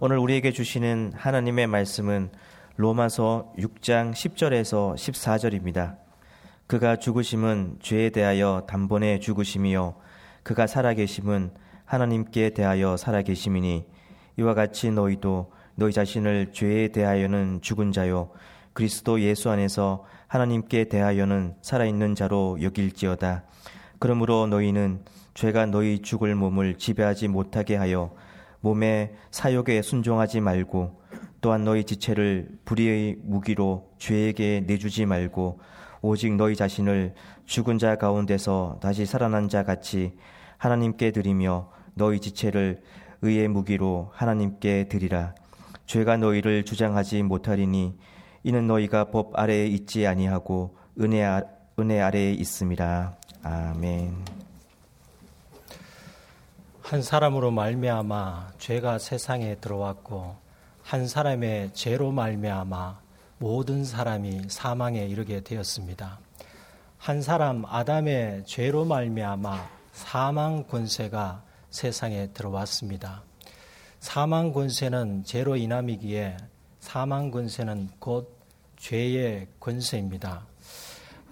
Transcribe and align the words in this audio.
오늘 0.00 0.18
우리에게 0.18 0.52
주시는 0.52 1.12
하나님의 1.14 1.66
말씀은 1.66 2.30
로마서 2.76 3.52
6장 3.58 4.12
10절에서 4.12 4.94
14절입니다. 4.94 5.96
그가 6.66 6.96
죽으심은 6.96 7.78
죄에 7.80 8.10
대하여 8.10 8.64
단번에 8.66 9.20
죽으심이요 9.20 9.94
그가 10.42 10.66
살아계심은 10.66 11.52
하나님께 11.84 12.50
대하여 12.50 12.96
살아계심이니 12.96 13.84
이와 14.38 14.54
같이 14.54 14.90
너희도 14.90 15.52
너희 15.74 15.92
자신을 15.92 16.52
죄에 16.52 16.88
대하여는 16.88 17.60
죽은 17.60 17.92
자요 17.92 18.30
그리스도 18.72 19.20
예수 19.20 19.50
안에서 19.50 20.04
하나님께 20.26 20.84
대하여는 20.84 21.54
살아있는 21.60 22.14
자로 22.14 22.58
여길지어다. 22.62 23.44
그러므로 23.98 24.46
너희는 24.46 25.04
죄가 25.34 25.66
너희 25.66 26.00
죽을 26.00 26.34
몸을 26.34 26.78
지배하지 26.78 27.28
못하게 27.28 27.76
하여 27.76 28.14
몸의 28.62 29.12
사욕에 29.30 29.82
순종하지 29.82 30.40
말고 30.40 31.02
또한 31.40 31.64
너희 31.64 31.84
지체를 31.84 32.48
불의의 32.64 33.16
무기로 33.22 33.90
죄에게 33.98 34.64
내주지 34.66 35.04
말고 35.06 35.60
오직 36.00 36.34
너희 36.34 36.56
자신을 36.56 37.14
죽은 37.44 37.78
자 37.78 37.96
가운데서 37.96 38.78
다시 38.80 39.04
살아난 39.06 39.48
자 39.48 39.64
같이 39.64 40.14
하나님께 40.56 41.10
드리며 41.10 41.70
너희 41.94 42.20
지체를 42.20 42.80
의의 43.22 43.48
무기로 43.48 44.10
하나님께 44.12 44.88
드리라. 44.88 45.34
죄가 45.86 46.16
너희를 46.16 46.64
주장하지 46.64 47.22
못하리니 47.22 47.96
이는 48.44 48.66
너희가 48.66 49.10
법 49.10 49.38
아래에 49.38 49.66
있지 49.66 50.06
아니하고 50.06 50.76
은혜, 51.00 51.22
아, 51.22 51.42
아래에 51.76 52.32
있음이라. 52.32 53.14
아멘. 53.42 54.51
한 56.82 57.00
사람으로 57.00 57.52
말미암아 57.52 58.54
죄가 58.58 58.98
세상에 58.98 59.54
들어왔고 59.54 60.36
한 60.82 61.06
사람의 61.06 61.70
죄로 61.74 62.10
말미암아 62.10 63.00
모든 63.38 63.84
사람이 63.84 64.48
사망에 64.48 65.06
이르게 65.06 65.40
되었습니다. 65.42 66.18
한 66.98 67.22
사람 67.22 67.64
아담의 67.64 68.44
죄로 68.46 68.84
말미암아 68.84 69.70
사망 69.92 70.64
권세가 70.64 71.44
세상에 71.70 72.32
들어왔습니다. 72.32 73.22
사망 74.00 74.52
권세는 74.52 75.22
죄로 75.24 75.56
인함이기에 75.56 76.36
사망 76.80 77.30
권세는 77.30 77.90
곧 78.00 78.36
죄의 78.76 79.46
권세입니다. 79.60 80.51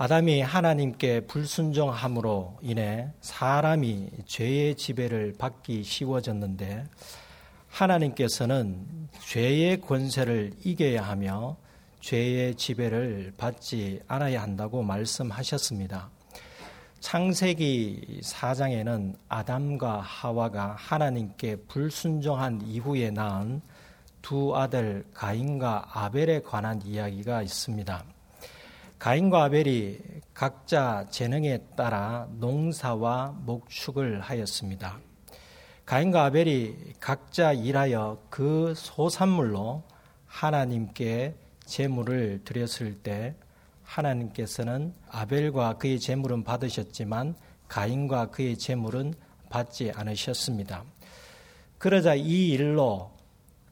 아담이 0.03 0.41
하나님께 0.41 1.27
불순종함으로 1.27 2.57
인해 2.63 3.11
사람이 3.21 4.09
죄의 4.25 4.77
지배를 4.77 5.35
받기 5.37 5.83
쉬워졌는데 5.83 6.87
하나님께서는 7.69 9.11
죄의 9.21 9.83
권세를 9.83 10.53
이겨야 10.65 11.03
하며 11.03 11.59
죄의 12.01 12.55
지배를 12.55 13.35
받지 13.37 14.01
않아야 14.09 14.41
한다고 14.41 14.83
말씀하셨습니다. 14.83 16.09
창세기 17.01 18.21
4장에는 18.23 19.17
아담과 19.29 20.01
하와가 20.01 20.77
하나님께 20.79 21.57
불순종한 21.69 22.63
이후에 22.63 23.11
낳은 23.11 23.61
두 24.23 24.57
아들 24.57 25.05
가인과 25.13 25.91
아벨에 25.93 26.41
관한 26.41 26.81
이야기가 26.87 27.43
있습니다. 27.43 28.03
가인과 29.01 29.45
아벨이 29.45 29.97
각자 30.35 31.07
재능에 31.09 31.61
따라 31.75 32.29
농사와 32.33 33.35
목축을 33.47 34.21
하였습니다. 34.21 35.01
가인과 35.87 36.27
아벨이 36.27 36.75
각자 37.01 37.55
일하여 37.55 38.23
그 38.29 38.75
소산물로 38.77 39.83
하나님께 40.27 41.35
제물을 41.65 42.43
드렸을 42.45 42.99
때 42.99 43.35
하나님께서는 43.85 44.93
아벨과 45.09 45.79
그의 45.79 45.99
제물은 45.99 46.45
받으셨지만 46.45 47.37
가인과 47.69 48.27
그의 48.27 48.59
제물은 48.59 49.15
받지 49.49 49.91
않으셨습니다. 49.95 50.85
그러자 51.79 52.17
이 52.17 52.51
일로 52.51 53.13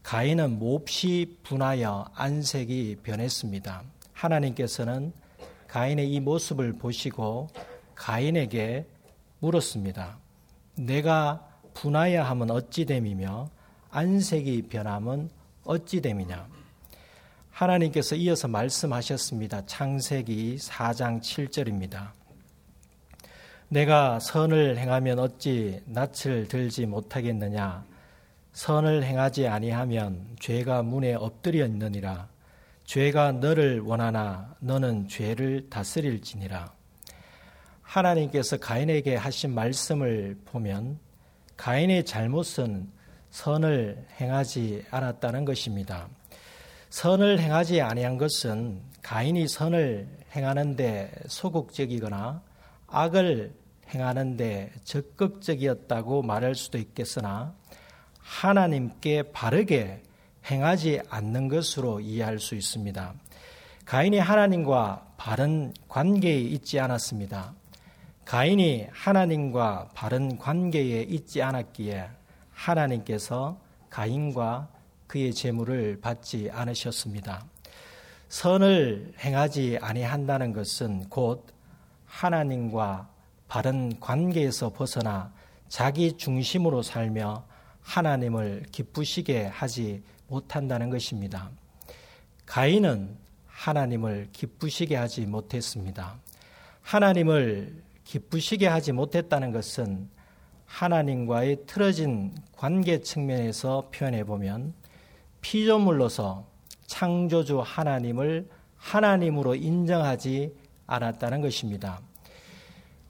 가인은 0.03 0.59
몹시 0.59 1.37
분하여 1.43 2.06
안색이 2.15 3.00
변했습니다. 3.03 3.98
하나님께서는 4.19 5.12
가인의 5.69 6.12
이 6.12 6.21
모습을 6.21 6.73
보시고 6.73 7.49
가인에게 7.95 8.87
물었습니다. 9.39 10.19
내가 10.77 11.47
분하여 11.75 12.23
하면 12.23 12.51
어찌 12.51 12.84
됨이며 12.84 13.51
안색이 13.91 14.62
변함은 14.69 15.31
어찌 15.65 16.01
됨이냐. 16.01 16.49
하나님께서 17.51 18.17
이어서 18.17 18.49
말씀하셨습니다. 18.49 19.67
창세기 19.67 20.56
4장 20.56 21.21
7절입니다. 21.21 22.11
내가 23.69 24.19
선을 24.19 24.79
행하면 24.79 25.19
어찌 25.19 25.81
낯을 25.87 26.49
들지 26.49 26.87
못하겠느냐. 26.87 27.85
선을 28.53 29.05
행하지 29.05 29.47
아니하면 29.47 30.37
죄가 30.41 30.83
문에 30.83 31.15
엎드려 31.15 31.67
있느니라. 31.67 32.29
죄가 32.88 33.32
너를 33.32 33.81
원하나 33.81 34.56
너는 34.60 35.09
죄를 35.09 35.69
다스릴지니라. 35.69 36.72
하나님께서 37.82 38.56
가인에게 38.56 39.15
하신 39.15 39.54
말씀을 39.54 40.38
보면 40.47 40.99
가인의 41.59 42.06
잘못은 42.06 42.91
선을 43.28 44.06
행하지 44.19 44.87
않았다는 44.91 45.44
것입니다. 45.44 46.09
선을 46.88 47.41
행하지 47.41 47.82
아니한 47.82 48.16
것은 48.16 48.81
가인이 49.03 49.47
선을 49.49 50.09
행하는데 50.34 51.12
소극적이거나 51.26 52.43
악을 52.87 53.53
행하는데 53.93 54.72
적극적이었다고 54.84 56.22
말할 56.22 56.55
수도 56.55 56.78
있겠으나 56.78 57.55
하나님께 58.19 59.25
바르게 59.32 60.05
행하지 60.51 61.01
않는 61.11 61.49
것으로 61.49 62.01
이해할 62.01 62.39
수 62.39 62.55
있습니다. 62.55 63.15
가인이 63.85 64.19
하나님과 64.19 65.15
바른 65.17 65.75
관계에 65.89 66.39
있지 66.41 66.79
않았습니다. 66.81 67.55
가인이 68.25 68.89
하나님과 68.93 69.91
바른 69.95 70.39
관계에 70.39 71.03
있지 71.03 71.43
않았기에 71.43 72.09
하나님께서 72.53 73.59
가인과 73.91 74.69
그의 75.07 75.33
재물을 75.33 76.01
받지 76.01 76.51
않으셨습니다. 76.53 77.47
선을 78.29 79.15
행하지 79.19 79.79
아니한다는 79.81 80.53
것은 80.53 81.09
곧 81.09 81.47
하나님과 82.05 83.09
바른 83.49 83.99
관계에서 84.01 84.73
벗어나 84.75 85.33
자기 85.69 86.17
중심으로 86.17 86.83
살며 86.83 87.45
하나님을 87.81 88.65
기쁘시게 88.71 89.47
하지 89.47 90.03
못한다는 90.28 90.91
것입니다. 90.91 91.50
가인은 92.47 93.16
하나님을 93.47 94.28
기쁘시게 94.33 94.94
하지 94.97 95.27
못했습니다. 95.27 96.16
하나님을 96.83 97.83
기쁘시게 98.05 98.67
하지 98.67 98.93
못했다는 98.93 99.53
것은 99.53 100.09
하나님과의 100.65 101.65
틀어진 101.67 102.34
관계 102.53 103.00
측면에서 103.00 103.91
표현해 103.93 104.25
보면 104.25 104.75
피조물로서 105.41 106.47
창조주 106.87 107.61
하나님을 107.65 108.49
하나님으로 108.77 109.55
인정하지 109.55 110.55
않았다는 110.87 111.43
것입니다. 111.43 112.00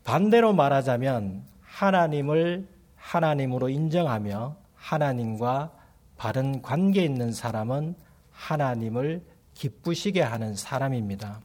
반대로 0.02 0.52
말하자면 0.52 1.44
하나님을 1.62 2.66
하나님으로 2.96 3.68
인정하며 3.68 4.56
하나님과 4.74 5.77
바른 6.18 6.60
관계 6.60 7.04
있는 7.04 7.32
사람은 7.32 7.94
하나님을 8.32 9.22
기쁘시게 9.54 10.20
하는 10.20 10.54
사람입니다. 10.54 11.40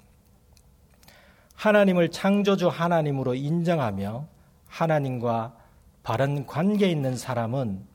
하나님을 1.55 2.09
창조주 2.09 2.67
하나님으로 2.67 3.35
인정하며 3.35 4.27
하나님과 4.67 5.55
바른 6.01 6.45
관계 6.45 6.89
있는 6.89 7.15
사람은 7.15 7.85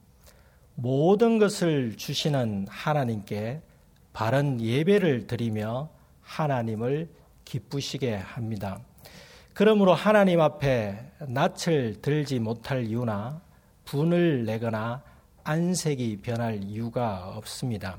모든 0.75 1.37
것을 1.37 1.97
주시는 1.97 2.67
하나님께 2.69 3.61
바른 4.13 4.61
예배를 4.61 5.27
드리며 5.27 5.89
하나님을 6.21 7.09
기쁘시게 7.43 8.15
합니다. 8.15 8.79
그러므로 9.53 9.93
하나님 9.93 10.39
앞에 10.39 11.11
낯을 11.27 12.01
들지 12.01 12.39
못할 12.39 12.85
이유나 12.85 13.41
분을 13.83 14.45
내거나 14.45 15.03
안색이 15.49 16.17
변할 16.21 16.63
이유가 16.63 17.33
없습니다. 17.35 17.97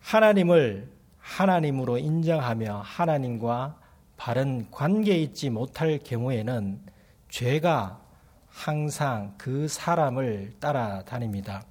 하나님을 0.00 0.88
하나님으로 1.18 1.98
인정하며 1.98 2.80
하나님과 2.82 3.78
바른 4.16 4.70
관계에 4.70 5.18
있지 5.18 5.50
못할 5.50 5.98
경우에는 5.98 6.80
죄가 7.28 8.00
항상 8.48 9.34
그 9.36 9.68
사람을 9.68 10.54
따라다닙니다. 10.58 11.62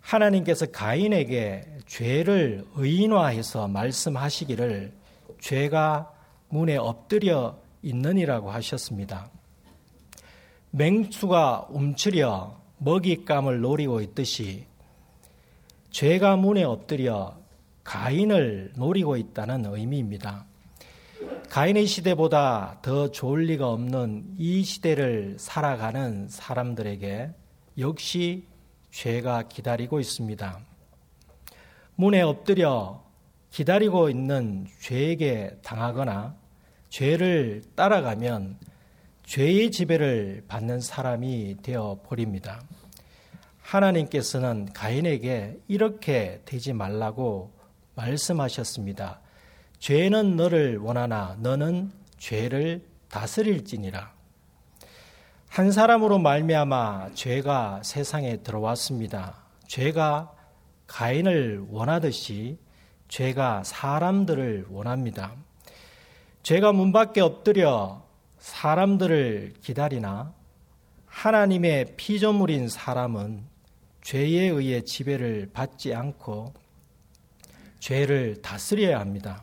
하나님께서 0.00 0.64
가인에게 0.64 1.66
죄를 1.86 2.64
의인화해서 2.76 3.68
말씀하시기를 3.68 4.94
죄가 5.40 6.10
문에 6.48 6.78
엎드려 6.78 7.58
있느니라고 7.82 8.50
하셨습니다. 8.50 9.28
맹수가 10.70 11.66
움츠려 11.68 12.59
먹잇감을 12.82 13.60
노리고 13.60 14.00
있듯이 14.00 14.64
죄가 15.90 16.36
문에 16.36 16.64
엎드려 16.64 17.36
가인을 17.84 18.72
노리고 18.76 19.16
있다는 19.16 19.66
의미입니다. 19.66 20.46
가인의 21.50 21.86
시대보다 21.86 22.78
더 22.80 23.10
좋을 23.10 23.44
리가 23.46 23.68
없는 23.68 24.34
이 24.38 24.62
시대를 24.62 25.36
살아가는 25.38 26.28
사람들에게 26.28 27.30
역시 27.78 28.46
죄가 28.90 29.48
기다리고 29.48 30.00
있습니다. 30.00 30.60
문에 31.96 32.22
엎드려 32.22 33.04
기다리고 33.50 34.08
있는 34.08 34.66
죄에게 34.80 35.58
당하거나 35.62 36.34
죄를 36.88 37.62
따라가면 37.74 38.56
죄의 39.30 39.70
지배를 39.70 40.42
받는 40.48 40.80
사람이 40.80 41.58
되어 41.62 42.00
버립니다. 42.04 42.60
하나님께서는 43.62 44.70
가인에게 44.72 45.56
이렇게 45.68 46.42
되지 46.44 46.72
말라고 46.72 47.52
말씀하셨습니다. 47.94 49.20
죄는 49.78 50.34
너를 50.34 50.78
원하나 50.78 51.36
너는 51.38 51.92
죄를 52.18 52.84
다스릴지니라. 53.08 54.12
한 55.48 55.70
사람으로 55.70 56.18
말미암아 56.18 57.10
죄가 57.14 57.82
세상에 57.84 58.38
들어왔습니다. 58.38 59.44
죄가 59.68 60.34
가인을 60.88 61.66
원하듯이 61.70 62.58
죄가 63.06 63.62
사람들을 63.62 64.66
원합니다. 64.70 65.36
죄가 66.42 66.72
문 66.72 66.90
밖에 66.90 67.20
엎드려 67.20 68.09
사람들을 68.40 69.54
기다리나 69.60 70.34
하나님의 71.06 71.94
피조물인 71.96 72.68
사람은 72.68 73.44
죄에 74.02 74.48
의해 74.48 74.80
지배를 74.80 75.50
받지 75.52 75.94
않고 75.94 76.54
죄를 77.78 78.40
다스려야 78.42 78.98
합니다. 78.98 79.42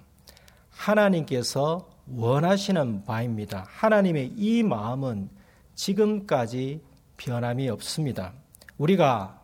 하나님께서 0.69 1.89
원하시는 2.09 3.03
바입니다. 3.05 3.65
하나님의 3.67 4.33
이 4.35 4.63
마음은 4.63 5.29
지금까지 5.75 6.81
변함이 7.17 7.69
없습니다. 7.69 8.33
우리가 8.77 9.41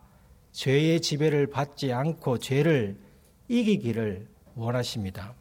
죄의 0.52 1.02
지배를 1.02 1.48
받지 1.48 1.92
않고 1.92 2.40
죄를 2.40 3.00
이기기를 3.48 4.28
원하십니다. 4.56 5.36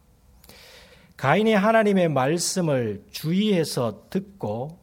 가인이 1.23 1.55
하나님의 1.55 2.09
말씀을 2.09 3.05
주의해서 3.13 4.09
듣고 4.11 4.81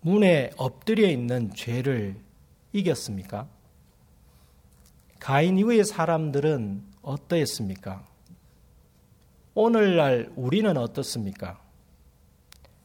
문에 0.00 0.48
엎드려 0.56 1.06
있는 1.06 1.52
죄를 1.52 2.16
이겼습니까? 2.72 3.46
가인 5.20 5.58
이후의 5.58 5.84
사람들은 5.84 6.82
어떠했습니까? 7.02 8.02
오늘날 9.52 10.32
우리는 10.36 10.74
어떻습니까? 10.74 11.60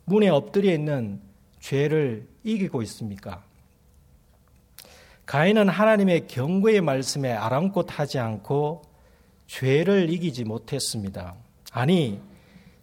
문에 0.04 0.28
엎드려 0.28 0.74
있는 0.74 1.22
죄를 1.62 2.28
이기고 2.44 2.82
있습니까? 2.82 3.46
가인은 5.26 5.70
하나님의 5.70 6.28
경고의 6.28 6.82
말씀에 6.82 7.32
아랑곳하지 7.32 8.20
않고 8.20 8.82
죄를 9.48 10.10
이기지 10.10 10.44
못했습니다. 10.44 11.36
아니, 11.72 12.20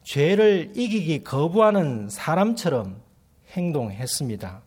죄를 0.07 0.71
이기기 0.77 1.25
거부하는 1.25 2.09
사람처럼 2.09 3.03
행동했습니다. 3.51 4.63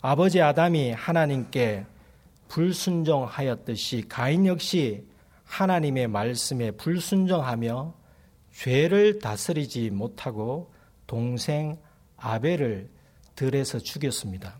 아버지 0.00 0.40
아담이 0.40 0.92
하나님께 0.92 1.84
불순종하였듯이 2.48 4.06
가인 4.08 4.46
역시 4.46 5.04
하나님의 5.44 6.08
말씀에 6.08 6.70
불순종하며 6.70 7.92
죄를 8.54 9.18
다스리지 9.18 9.90
못하고 9.90 10.72
동생 11.06 11.76
아벨을 12.16 12.88
들에서 13.36 13.78
죽였습니다. 13.78 14.58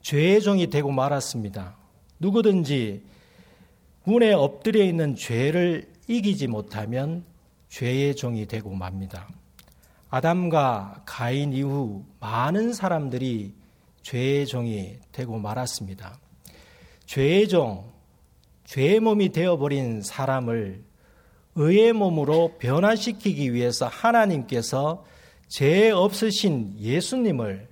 죄의 0.00 0.40
종이 0.40 0.68
되고 0.68 0.90
말았습니다. 0.90 1.76
누구든지 2.18 3.04
문에 4.04 4.32
엎드려 4.32 4.82
있는 4.82 5.14
죄를 5.14 5.92
이기지 6.08 6.46
못하면 6.46 7.28
죄의 7.70 8.16
종이 8.16 8.46
되고 8.46 8.74
맙니다. 8.74 9.28
아담과 10.10 11.04
가인 11.06 11.52
이후 11.52 12.04
많은 12.18 12.72
사람들이 12.72 13.54
죄의 14.02 14.46
종이 14.46 14.98
되고 15.12 15.38
말았습니다. 15.38 16.18
죄의 17.06 17.48
종, 17.48 17.90
죄의 18.64 19.00
몸이 19.00 19.30
되어버린 19.30 20.02
사람을 20.02 20.84
의의 21.54 21.92
몸으로 21.92 22.56
변화시키기 22.58 23.52
위해서 23.52 23.86
하나님께서 23.86 25.04
죄 25.48 25.90
없으신 25.90 26.76
예수님을 26.78 27.68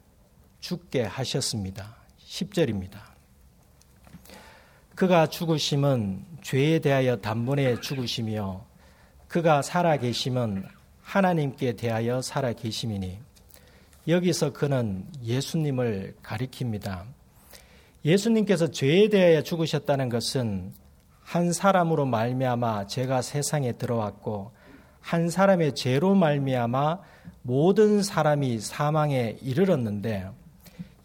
죽게 0.61 1.03
하셨습니다. 1.03 1.97
10절입니다. 2.25 2.99
그가 4.95 5.29
죽으심은 5.29 6.25
죄에 6.43 6.81
대하여 6.81 7.17
단번에 7.17 7.81
죽으시며 7.81 8.68
그가 9.29 9.61
살아계심은 9.61 10.65
하나님께 11.03 11.75
대하여 11.75 12.23
살아계심이니 12.23 13.19
여기서 14.09 14.55
그는 14.55 15.05
예수님을 15.23 16.17
가리킵니다. 16.23 17.03
예수님께서 18.05 18.71
죄에 18.71 19.09
대하여 19.09 19.43
죽으셨다는 19.43 20.09
것은 20.09 20.73
한 21.21 21.53
사람으로 21.53 22.07
말미암아 22.07 22.87
죄가 22.87 23.21
세상에 23.21 23.73
들어왔고 23.73 24.53
한 25.01 25.29
사람의 25.29 25.75
죄로 25.75 26.15
말미암아 26.15 27.01
모든 27.43 28.03
사람이 28.03 28.61
사망에 28.61 29.37
이르렀는데 29.43 30.31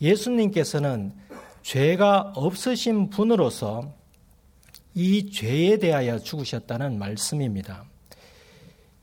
예수님께서는 0.02 1.14
죄가 1.62 2.34
없으신 2.36 3.10
분으로서 3.10 3.92
이 4.96 5.30
죄에 5.32 5.78
대하여 5.78 6.20
죽으셨다는 6.20 7.00
말씀입니다. 7.00 7.86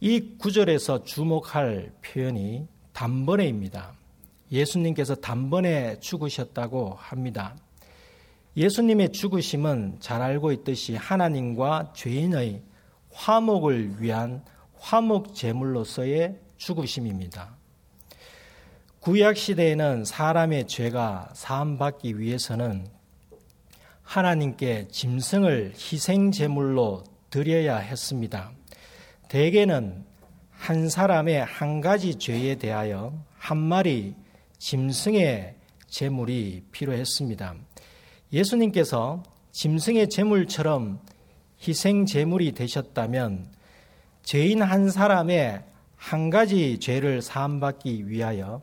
이 0.02 0.38
구절에서 0.38 1.04
주목할 1.04 1.92
표현이 2.00 2.66
단번에입니다. 2.95 3.92
예수님께서 4.50 5.14
단번에 5.14 6.00
죽으셨다고 6.00 6.95
합니다. 6.99 7.54
예수님의 8.57 9.12
죽으심은 9.12 9.99
잘 10.00 10.23
알고 10.23 10.52
있듯이 10.52 10.97
하나님과 10.97 11.92
죄인의 11.95 12.62
화목을 13.12 14.00
위한 14.00 14.42
화목 14.78 15.35
제물로서의 15.35 16.38
죽으심입니다. 16.57 17.54
구약 19.00 19.37
시대에는 19.37 20.07
사람의 20.07 20.66
죄가 20.66 21.30
사함받기 21.35 22.19
위해서는 22.19 22.87
하나님께 24.02 24.88
짐승을 24.88 25.75
희생 25.76 26.30
제물로 26.30 27.04
드려야 27.28 27.76
했습니다. 27.76 28.52
대개는 29.30 30.04
한 30.50 30.88
사람의 30.88 31.44
한 31.44 31.80
가지 31.80 32.16
죄에 32.16 32.56
대하여 32.56 33.14
한 33.38 33.58
마리 33.58 34.16
짐승의 34.58 35.54
제물이 35.87 36.64
필요했습니다. 36.72 37.54
예수님께서 38.32 39.22
짐승의 39.52 40.08
제물처럼 40.08 40.99
희생 41.62 42.06
제물이 42.06 42.54
되셨다면 42.54 43.46
죄인 44.25 44.62
한 44.62 44.90
사람의 44.90 45.62
한 45.94 46.30
가지 46.30 46.80
죄를 46.80 47.22
사함받기 47.22 48.08
위하여 48.08 48.62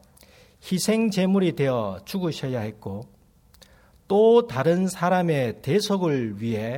희생 0.69 1.11
제물이 1.11 1.53
되어 1.53 2.01
죽으셔야 2.03 2.59
했고 2.59 3.07
또 4.09 4.47
다른 4.47 4.89
사람의 4.89 5.61
대속을 5.61 6.41
위해 6.41 6.77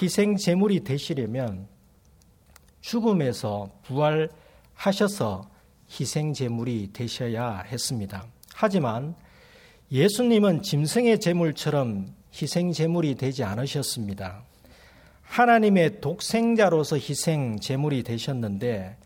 희생 0.00 0.36
제물이 0.38 0.84
되시려면 0.84 1.68
죽음에서 2.80 3.70
부활하셔서 3.82 5.48
희생 5.90 6.32
제물이 6.32 6.90
되셔야 6.92 7.60
했습니다. 7.60 8.26
하지만 8.54 9.14
예수님은 9.90 10.62
짐승의 10.62 11.20
제물처럼 11.20 12.14
희생 12.32 12.72
제물이 12.72 13.16
되지 13.16 13.42
않으셨습니다. 13.42 14.44
하나님의 15.22 16.00
독생자로서 16.00 16.96
희생 16.96 17.58
제물이 17.60 18.02
되셨는데 18.02 18.96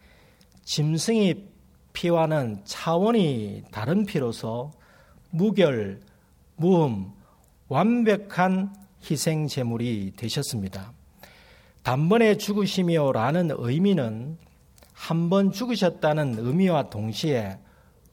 짐승의 0.65 1.47
피와는 1.93 2.63
차원이 2.65 3.63
다른 3.71 4.05
피로서 4.05 4.73
무결, 5.31 6.01
무음, 6.57 7.13
완벽한 7.69 8.75
희생 9.11 9.47
제물이 9.47 10.13
되셨습니다. 10.17 10.93
단번에 11.85 12.39
죽으심이요라는 12.39 13.51
의미는 13.59 14.39
한 14.95 15.29
번 15.29 15.53
죽으셨다는 15.53 16.39
의미와 16.39 16.89
동시에 16.89 17.59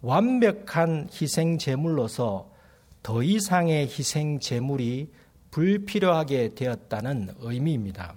완벽한 0.02 1.08
희생 1.10 1.58
제물로서 1.58 2.52
더 3.02 3.24
이상의 3.24 3.88
희생 3.88 4.40
제물이 4.40 5.10
불필요하게 5.52 6.54
되었다는 6.56 7.30
의미입니다. 7.40 8.16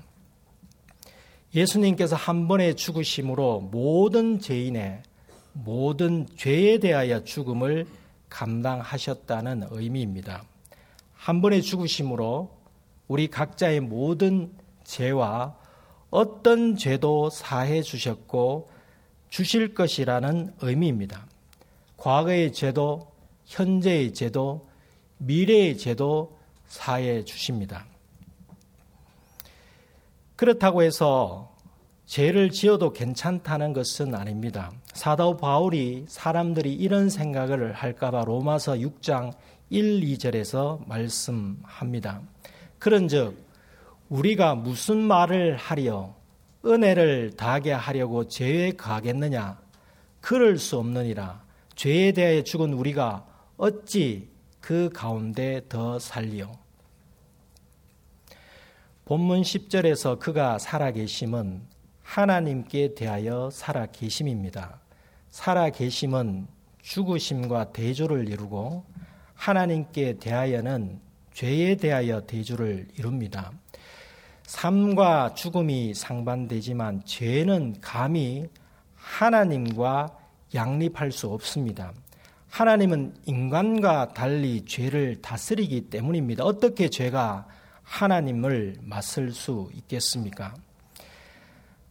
예수님께서 1.54 2.16
한 2.16 2.48
번의 2.48 2.74
죽으심으로 2.74 3.60
모든 3.70 4.40
죄인의 4.40 5.02
모든 5.52 6.26
죄에 6.36 6.78
대하여 6.78 7.22
죽음을 7.22 7.86
감당하셨다는 8.28 9.68
의미입니다. 9.70 10.42
한 11.12 11.40
번의 11.40 11.62
죽으심으로 11.62 12.50
우리 13.06 13.28
각자의 13.28 13.78
모든 13.80 14.50
죄와 14.84 15.56
어떤 16.10 16.76
죄도 16.76 17.30
사해 17.30 17.82
주셨고 17.82 18.70
주실 19.28 19.74
것이라는 19.74 20.54
의미입니다. 20.60 21.26
과거의 21.96 22.52
죄도, 22.52 23.12
현재의 23.46 24.14
죄도, 24.14 24.68
미래의 25.18 25.76
죄도 25.76 26.38
사해 26.66 27.24
주십니다. 27.24 27.86
그렇다고 30.36 30.82
해서 30.82 31.54
죄를 32.06 32.50
지어도 32.50 32.92
괜찮다는 32.92 33.72
것은 33.72 34.14
아닙니다. 34.14 34.70
사도 34.92 35.36
바울이 35.36 36.04
사람들이 36.06 36.72
이런 36.74 37.08
생각을 37.08 37.72
할까봐 37.72 38.24
로마서 38.24 38.74
6장 38.74 39.32
1, 39.70 40.00
2절에서 40.00 40.86
말씀합니다. 40.86 42.20
그런즉 42.78 43.43
우리가 44.08 44.54
무슨 44.54 44.98
말을 44.98 45.56
하려 45.56 46.14
은혜를 46.64 47.32
다하게 47.36 47.72
하려고 47.72 48.26
죄에 48.26 48.72
가겠느냐? 48.72 49.60
그럴 50.20 50.58
수 50.58 50.78
없느니라. 50.78 51.42
죄에 51.74 52.12
대하여 52.12 52.42
죽은 52.42 52.72
우리가 52.72 53.26
어찌 53.56 54.30
그 54.60 54.88
가운데 54.92 55.60
더 55.68 55.98
살리요? 55.98 56.52
본문 59.04 59.42
10절에서 59.42 60.18
그가 60.18 60.58
살아계심은 60.58 61.62
하나님께 62.02 62.94
대하여 62.94 63.50
살아계심입니다. 63.50 64.80
살아계심은 65.30 66.46
죽으심과 66.80 67.72
대조를 67.72 68.28
이루고 68.28 68.84
하나님께 69.34 70.18
대하여는 70.18 71.00
죄에 71.34 71.74
대하여 71.76 72.22
대조를 72.22 72.88
이룹니다. 72.96 73.52
삶과 74.46 75.34
죽음이 75.34 75.94
상반되지만 75.94 77.02
죄는 77.04 77.76
감히 77.80 78.48
하나님과 78.94 80.16
양립할 80.54 81.12
수 81.12 81.28
없습니다. 81.28 81.92
하나님은 82.50 83.14
인간과 83.26 84.12
달리 84.12 84.64
죄를 84.64 85.20
다스리기 85.20 85.90
때문입니다. 85.90 86.44
어떻게 86.44 86.88
죄가 86.88 87.46
하나님을 87.82 88.76
맞설 88.82 89.32
수 89.32 89.70
있겠습니까? 89.74 90.54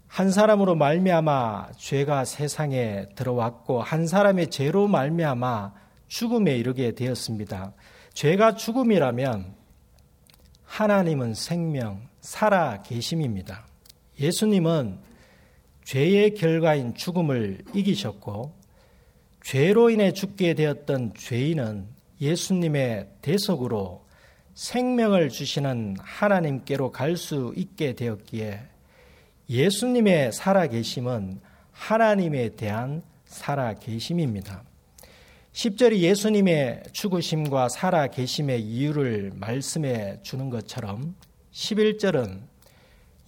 한 0.07 0.31
사람으로 0.31 0.75
말미암아 0.75 1.71
죄가 1.77 2.25
세상에 2.25 3.07
들어왔고 3.15 3.81
한 3.81 4.07
사람의 4.07 4.51
죄로 4.51 4.87
말미암아 4.87 5.73
죽음에 6.07 6.55
이르게 6.55 6.93
되었습니다. 6.93 7.73
죄가 8.13 8.55
죽음이라면 8.55 9.55
하나님은 10.65 11.33
생명, 11.33 12.07
살아 12.23 12.81
계심입니다. 12.83 13.67
예수님은 14.17 14.97
죄의 15.83 16.35
결과인 16.35 16.95
죽음을 16.95 17.59
이기셨고 17.73 18.53
죄로 19.43 19.89
인해 19.89 20.13
죽게 20.13 20.53
되었던 20.53 21.15
죄인은 21.17 21.85
예수님의 22.21 23.09
대속으로 23.21 24.05
생명을 24.53 25.29
주시는 25.29 25.97
하나님께로 25.99 26.91
갈 26.91 27.17
수 27.17 27.53
있게 27.57 27.93
되었기에 27.93 28.61
예수님의 29.49 30.31
살아계심은 30.31 31.41
하나님에 31.71 32.55
대한 32.55 33.03
살아계심입니다. 33.25 34.63
10절이 35.51 35.97
예수님의 35.97 36.83
죽으심과 36.93 37.67
살아계심의 37.67 38.61
이유를 38.61 39.33
말씀해 39.35 40.19
주는 40.23 40.49
것처럼 40.49 41.15
11절은 41.53 42.41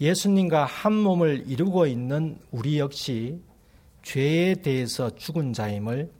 예수님과 0.01 0.65
한 0.65 0.93
몸을 0.93 1.43
이루고 1.47 1.85
있는 1.85 2.39
우리 2.51 2.79
역시 2.79 3.39
죄에 4.01 4.55
대해서 4.55 5.15
죽은 5.15 5.53
자임을 5.53 6.11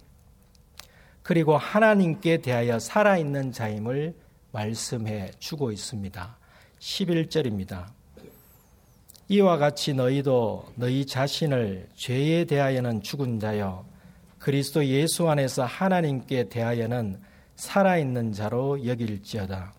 그리고 1.23 1.57
하나님께 1.57 2.37
대하여 2.37 2.77
살아있는 2.77 3.51
자임을 3.51 4.15
말씀해 4.51 5.31
주고 5.39 5.71
있습니다. 5.71 6.37
11절입니다. 6.79 7.87
이와 9.27 9.57
같이 9.57 9.95
너희도 9.95 10.73
너희 10.75 11.05
자신을 11.05 11.89
죄에 11.95 12.45
대하여는 12.45 13.01
죽은 13.01 13.39
자여 13.39 13.83
그리스도 14.37 14.85
예수 14.85 15.27
안에서 15.27 15.65
하나님께 15.65 16.49
대하여는 16.49 17.19
살아있는 17.55 18.33
자로 18.33 18.85
여길지어다. 18.85 19.73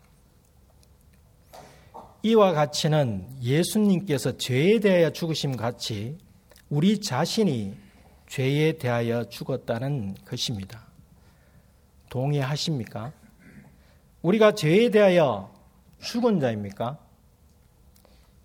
이와 2.27 2.51
같이는 2.51 3.25
예수님께서 3.41 4.35
죄에 4.35 4.81
대하여 4.81 5.11
죽으심 5.11 5.55
같이 5.55 6.17
우리 6.67 6.99
자신이 6.99 7.73
죄에 8.27 8.73
대하여 8.73 9.29
죽었다는 9.29 10.15
것입니다. 10.25 10.87
동의하십니까? 12.09 13.13
우리가 14.23 14.55
죄에 14.55 14.89
대하여 14.89 15.53
죽은 16.01 16.41
자입니까? 16.41 16.97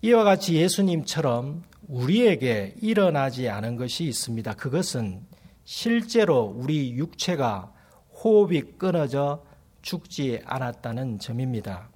이와 0.01 0.23
같이 0.23 0.55
예수님처럼 0.55 1.63
우리에게 1.89 2.75
일어나지 2.81 3.49
않은 3.49 3.75
것이 3.75 4.05
있습니다. 4.05 4.53
그것은 4.53 5.25
실제로 5.65 6.55
우리 6.55 6.93
육체가 6.93 7.73
호흡이 8.13 8.61
끊어져 8.77 9.43
죽지 9.81 10.39
않았다는 10.45 11.19
점입니다. 11.19 11.89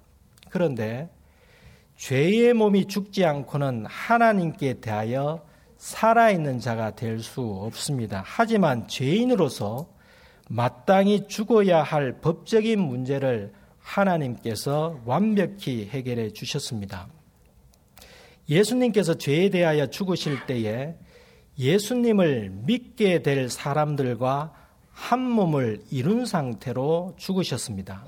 그런데 0.50 1.08
죄의 1.98 2.54
몸이 2.54 2.86
죽지 2.86 3.24
않고는 3.24 3.84
하나님께 3.86 4.74
대하여 4.74 5.44
살아있는 5.78 6.60
자가 6.60 6.94
될 6.94 7.20
수 7.20 7.40
없습니다. 7.42 8.22
하지만 8.24 8.86
죄인으로서 8.86 9.88
마땅히 10.48 11.26
죽어야 11.26 11.82
할 11.82 12.20
법적인 12.20 12.80
문제를 12.80 13.52
하나님께서 13.80 15.00
완벽히 15.04 15.88
해결해 15.88 16.30
주셨습니다. 16.30 17.08
예수님께서 18.48 19.14
죄에 19.14 19.50
대하여 19.50 19.86
죽으실 19.88 20.46
때에 20.46 20.94
예수님을 21.58 22.50
믿게 22.64 23.22
될 23.22 23.50
사람들과 23.50 24.52
한 24.92 25.20
몸을 25.20 25.82
이룬 25.90 26.26
상태로 26.26 27.16
죽으셨습니다. 27.18 28.04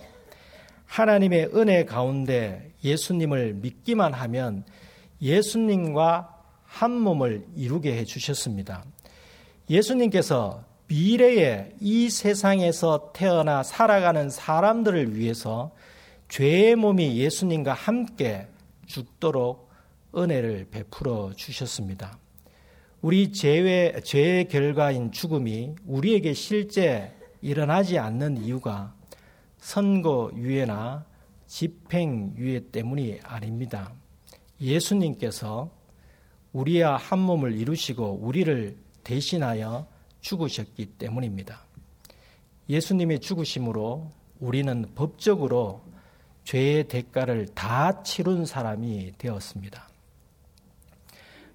하나님의 0.91 1.51
은혜 1.55 1.85
가운데 1.85 2.73
예수님을 2.83 3.55
믿기만 3.55 4.13
하면 4.13 4.65
예수님과 5.23 6.37
한 6.65 6.91
몸을 6.91 7.47
이루게 7.55 7.97
해 7.97 8.05
주셨습니다. 8.05 8.85
예수님께서 9.69 10.65
미래에 10.89 11.75
이 11.81 12.11
세상에서 12.11 13.13
태어나 13.15 13.63
살아가는 13.63 14.31
사람들을 14.31 15.17
위해서 15.17 15.71
죄의 16.29 16.75
몸이 16.75 17.19
예수님과 17.19 17.73
함께 17.73 18.49
죽도록 18.87 19.71
은혜를 20.17 20.67
베풀어 20.73 21.33
주셨습니다. 21.37 22.19
우리 23.01 23.33
죄의, 23.33 24.03
죄의 24.03 24.49
결과인 24.49 25.13
죽음이 25.13 25.77
우리에게 25.87 26.33
실제 26.33 27.15
일어나지 27.43 27.97
않는 27.97 28.39
이유가 28.43 28.99
선거유예나 29.61 31.07
집행유예 31.47 32.71
때문이 32.71 33.21
아닙니다. 33.23 33.93
예수님께서 34.61 35.71
우리와 36.53 36.97
한 36.97 37.19
몸을 37.19 37.59
이루시고 37.59 38.21
우리를 38.23 38.77
대신하여 39.05 39.87
죽으셨기 40.21 40.87
때문입니다. 40.99 41.65
예수님의 42.69 43.21
죽으심으로 43.21 44.11
우리는 44.39 44.87
법적으로 44.95 45.83
죄의 46.45 46.89
대가를 46.89 47.47
다 47.55 48.03
치룬 48.03 48.47
사람이 48.47 49.13
되었습니다. 49.19 49.89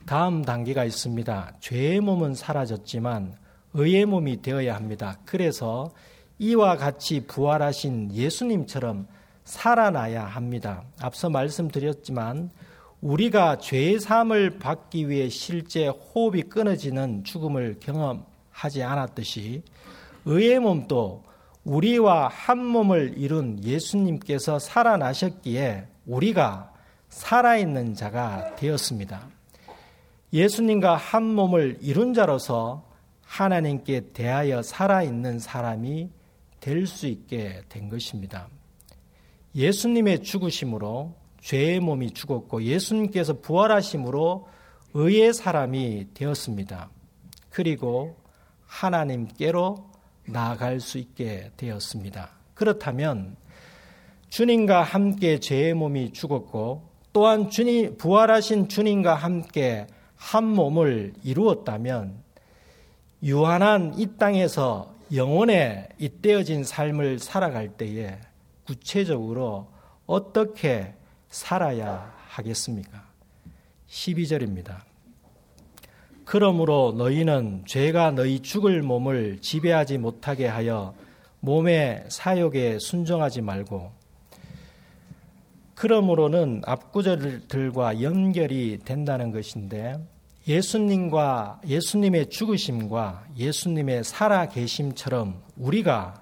다음 0.05 0.43
단계가 0.43 0.85
있습니다. 0.85 1.57
죄의 1.59 1.99
몸은 1.99 2.35
사라졌지만 2.35 3.35
의의 3.73 4.05
몸이 4.05 4.41
되어야 4.41 4.75
합니다. 4.75 5.19
그래서 5.25 5.91
이와 6.39 6.77
같이 6.77 7.25
부활하신 7.27 8.13
예수님처럼 8.13 9.07
살아나야 9.45 10.25
합니다. 10.25 10.83
앞서 11.01 11.29
말씀드렸지만 11.29 12.49
우리가 13.01 13.57
죄의 13.59 13.99
삶을 13.99 14.57
받기 14.57 15.09
위해 15.09 15.29
실제 15.29 15.87
호흡이 15.87 16.43
끊어지는 16.43 17.23
죽음을 17.23 17.77
경험하지 17.79 18.83
않았듯이 18.83 19.63
의의 20.25 20.59
몸도 20.59 21.23
우리와 21.63 22.27
한 22.27 22.63
몸을 22.63 23.13
이룬 23.17 23.63
예수님께서 23.63 24.59
살아나셨기에 24.59 25.87
우리가 26.05 26.71
살아있는 27.09 27.93
자가 27.93 28.55
되었습니다. 28.55 29.27
예수님과 30.33 30.95
한 30.95 31.23
몸을 31.23 31.77
이룬 31.81 32.13
자로서 32.13 32.83
하나님께 33.23 34.11
대하여 34.13 34.61
살아있는 34.61 35.39
사람이 35.39 36.09
될 36.65 36.87
수 36.87 37.05
있게 37.05 37.61
된 37.69 37.89
것입니다. 37.89 38.49
예수님의 39.53 40.23
죽으심으로 40.23 41.13
죄의 41.39 41.79
몸이 41.79 42.09
죽었고 42.09 42.63
예수님께서 42.63 43.39
부활하심으로 43.39 44.47
의의 44.95 45.31
사람이 45.35 46.07
되었습니다. 46.15 46.89
그리고 47.51 48.17
하나님께로 48.65 49.91
나아갈 50.25 50.79
수 50.79 50.97
있게 50.97 51.51
되었습니다. 51.55 52.31
그렇다면 52.55 53.35
주님과 54.29 54.81
함께 54.81 55.39
죄의 55.39 55.75
몸이 55.75 56.13
죽었고 56.13 56.89
또한 57.13 57.51
주님 57.51 57.97
부활하신 57.97 58.69
주님과 58.69 59.13
함께 59.13 59.85
한 60.15 60.45
몸을 60.45 61.13
이루었다면 61.23 62.23
유한한 63.21 63.93
이 63.99 64.07
땅에서 64.17 64.94
영혼에 65.13 65.89
잇대어진 65.99 66.63
삶을 66.63 67.19
살아갈 67.19 67.69
때에 67.69 68.17
구체적으로 68.65 69.71
어떻게 70.05 70.93
살아야 71.29 72.13
하겠습니까? 72.27 73.05
12절입니다. 73.87 74.79
그러므로 76.25 76.93
너희는 76.97 77.65
죄가 77.67 78.11
너희 78.11 78.39
죽을 78.39 78.81
몸을 78.81 79.39
지배하지 79.41 79.99
못하게 79.99 80.47
하여 80.47 80.95
몸의 81.39 82.05
사욕에 82.09 82.79
순종하지 82.79 83.41
말고 83.41 83.91
그러므로는 85.75 86.63
앞구절들과 86.65 88.01
연결이 88.01 88.79
된다는 88.83 89.31
것인데 89.31 89.97
예수님과 90.47 91.61
예수님의 91.65 92.29
죽으심과 92.29 93.25
예수님의 93.35 94.03
살아 94.03 94.47
계심처럼 94.47 95.41
우리가 95.57 96.21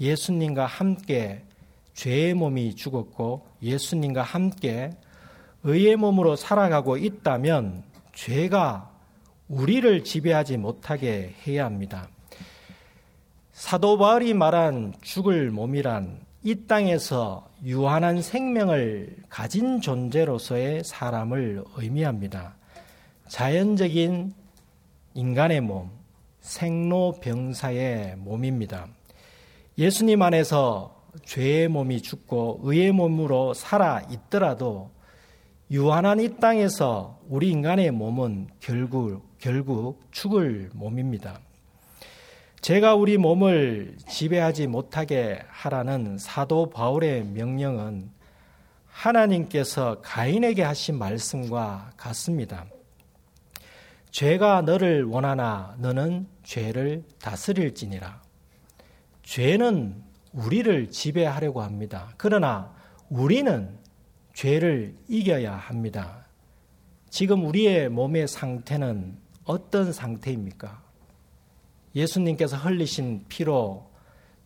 예수님과 0.00 0.66
함께 0.66 1.44
죄의 1.94 2.34
몸이 2.34 2.74
죽었고 2.74 3.46
예수님과 3.62 4.22
함께 4.22 4.90
의의 5.62 5.96
몸으로 5.96 6.34
살아가고 6.34 6.96
있다면 6.96 7.84
죄가 8.12 8.90
우리를 9.48 10.02
지배하지 10.04 10.56
못하게 10.56 11.34
해야 11.46 11.64
합니다. 11.64 12.08
사도 13.52 13.98
바울이 13.98 14.34
말한 14.34 14.94
죽을 15.02 15.50
몸이란 15.50 16.20
이 16.42 16.66
땅에서 16.66 17.48
유한한 17.64 18.22
생명을 18.22 19.16
가진 19.28 19.80
존재로서의 19.80 20.82
사람을 20.84 21.64
의미합니다. 21.76 22.59
자연적인 23.30 24.34
인간의 25.14 25.60
몸, 25.60 25.88
생로병사의 26.40 28.16
몸입니다. 28.16 28.88
예수님 29.78 30.20
안에서 30.20 31.00
죄의 31.24 31.68
몸이 31.68 32.02
죽고 32.02 32.58
의의 32.64 32.90
몸으로 32.90 33.54
살아 33.54 34.02
있더라도 34.10 34.90
유한한 35.70 36.18
이 36.18 36.38
땅에서 36.38 37.20
우리 37.28 37.50
인간의 37.50 37.92
몸은 37.92 38.48
결국 38.58 39.22
결국 39.38 40.00
죽을 40.10 40.68
몸입니다. 40.74 41.38
제가 42.62 42.96
우리 42.96 43.16
몸을 43.16 43.96
지배하지 44.08 44.66
못하게 44.66 45.38
하라는 45.46 46.18
사도 46.18 46.68
바울의 46.68 47.26
명령은 47.26 48.10
하나님께서 48.88 50.00
가인에게 50.02 50.64
하신 50.64 50.98
말씀과 50.98 51.92
같습니다. 51.96 52.66
죄가 54.10 54.62
너를 54.62 55.04
원하나 55.04 55.76
너는 55.78 56.26
죄를 56.42 57.04
다스릴지니라. 57.20 58.22
죄는 59.22 60.02
우리를 60.32 60.90
지배하려고 60.90 61.62
합니다. 61.62 62.12
그러나 62.16 62.74
우리는 63.08 63.78
죄를 64.34 64.96
이겨야 65.08 65.54
합니다. 65.54 66.26
지금 67.08 67.44
우리의 67.44 67.88
몸의 67.88 68.28
상태는 68.28 69.16
어떤 69.44 69.92
상태입니까? 69.92 70.82
예수님께서 71.94 72.56
흘리신 72.56 73.24
피로 73.28 73.90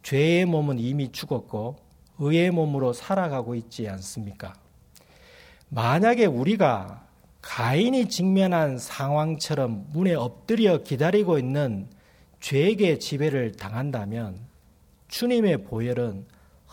죄의 0.03 0.46
몸은 0.46 0.79
이미 0.79 1.12
죽었고 1.12 1.77
의의 2.18 2.50
몸으로 2.50 2.92
살아가고 2.92 3.55
있지 3.55 3.88
않습니까? 3.88 4.55
만약에 5.68 6.27
우리가 6.27 7.04
가인이 7.45 8.09
직면한 8.09 8.79
상황처럼 8.79 9.89
문에 9.93 10.15
엎드려 10.15 10.83
기다리고 10.83 11.39
있는 11.39 11.87
죄에게 12.41 12.99
지배를 12.99 13.53
당한다면 13.53 14.39
주님의 15.09 15.65
보혈은 15.65 16.25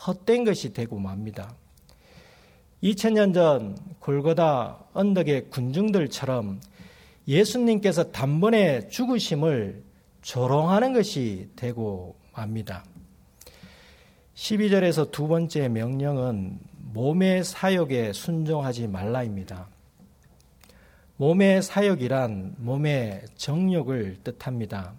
헛된 0.07 0.45
것이 0.45 0.71
되고 0.73 0.97
맙니다. 0.97 1.53
2000년 2.81 3.33
전 3.33 3.77
골고다 3.99 4.85
언덕의 4.93 5.49
군중들처럼 5.49 6.61
예수님께서 7.27 8.11
단번에 8.11 8.87
죽으심을 8.87 9.83
조롱하는 10.21 10.93
것이 10.93 11.49
되고 11.57 12.15
맙니다. 12.33 12.85
12절에서 14.35 15.11
두 15.11 15.27
번째 15.27 15.67
명령은 15.67 16.59
몸의 16.93 17.43
사욕에 17.43 18.13
순종하지 18.13 18.87
말라입니다. 18.87 19.67
몸의 21.21 21.61
사욕이란 21.61 22.55
몸의 22.57 23.21
정욕을 23.35 24.21
뜻합니다. 24.23 24.95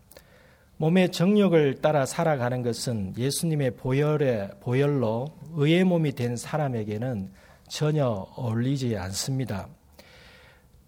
몸의 0.76 1.10
정욕을 1.10 1.80
따라 1.80 2.06
살아가는 2.06 2.62
것은 2.62 3.14
예수님의 3.18 3.72
보혈의 3.72 4.52
보혈로 4.60 5.36
의의 5.54 5.82
몸이 5.82 6.12
된 6.12 6.36
사람에게는 6.36 7.32
전혀 7.66 8.06
어울리지 8.06 8.96
않습니다. 8.98 9.66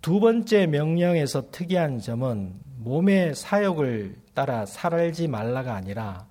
두 0.00 0.20
번째 0.20 0.68
명령에서 0.68 1.50
특이한 1.50 1.98
점은 1.98 2.54
몸의 2.76 3.34
사욕을 3.34 4.14
따라 4.34 4.64
살지 4.66 5.26
말라가 5.26 5.74
아니라 5.74 6.28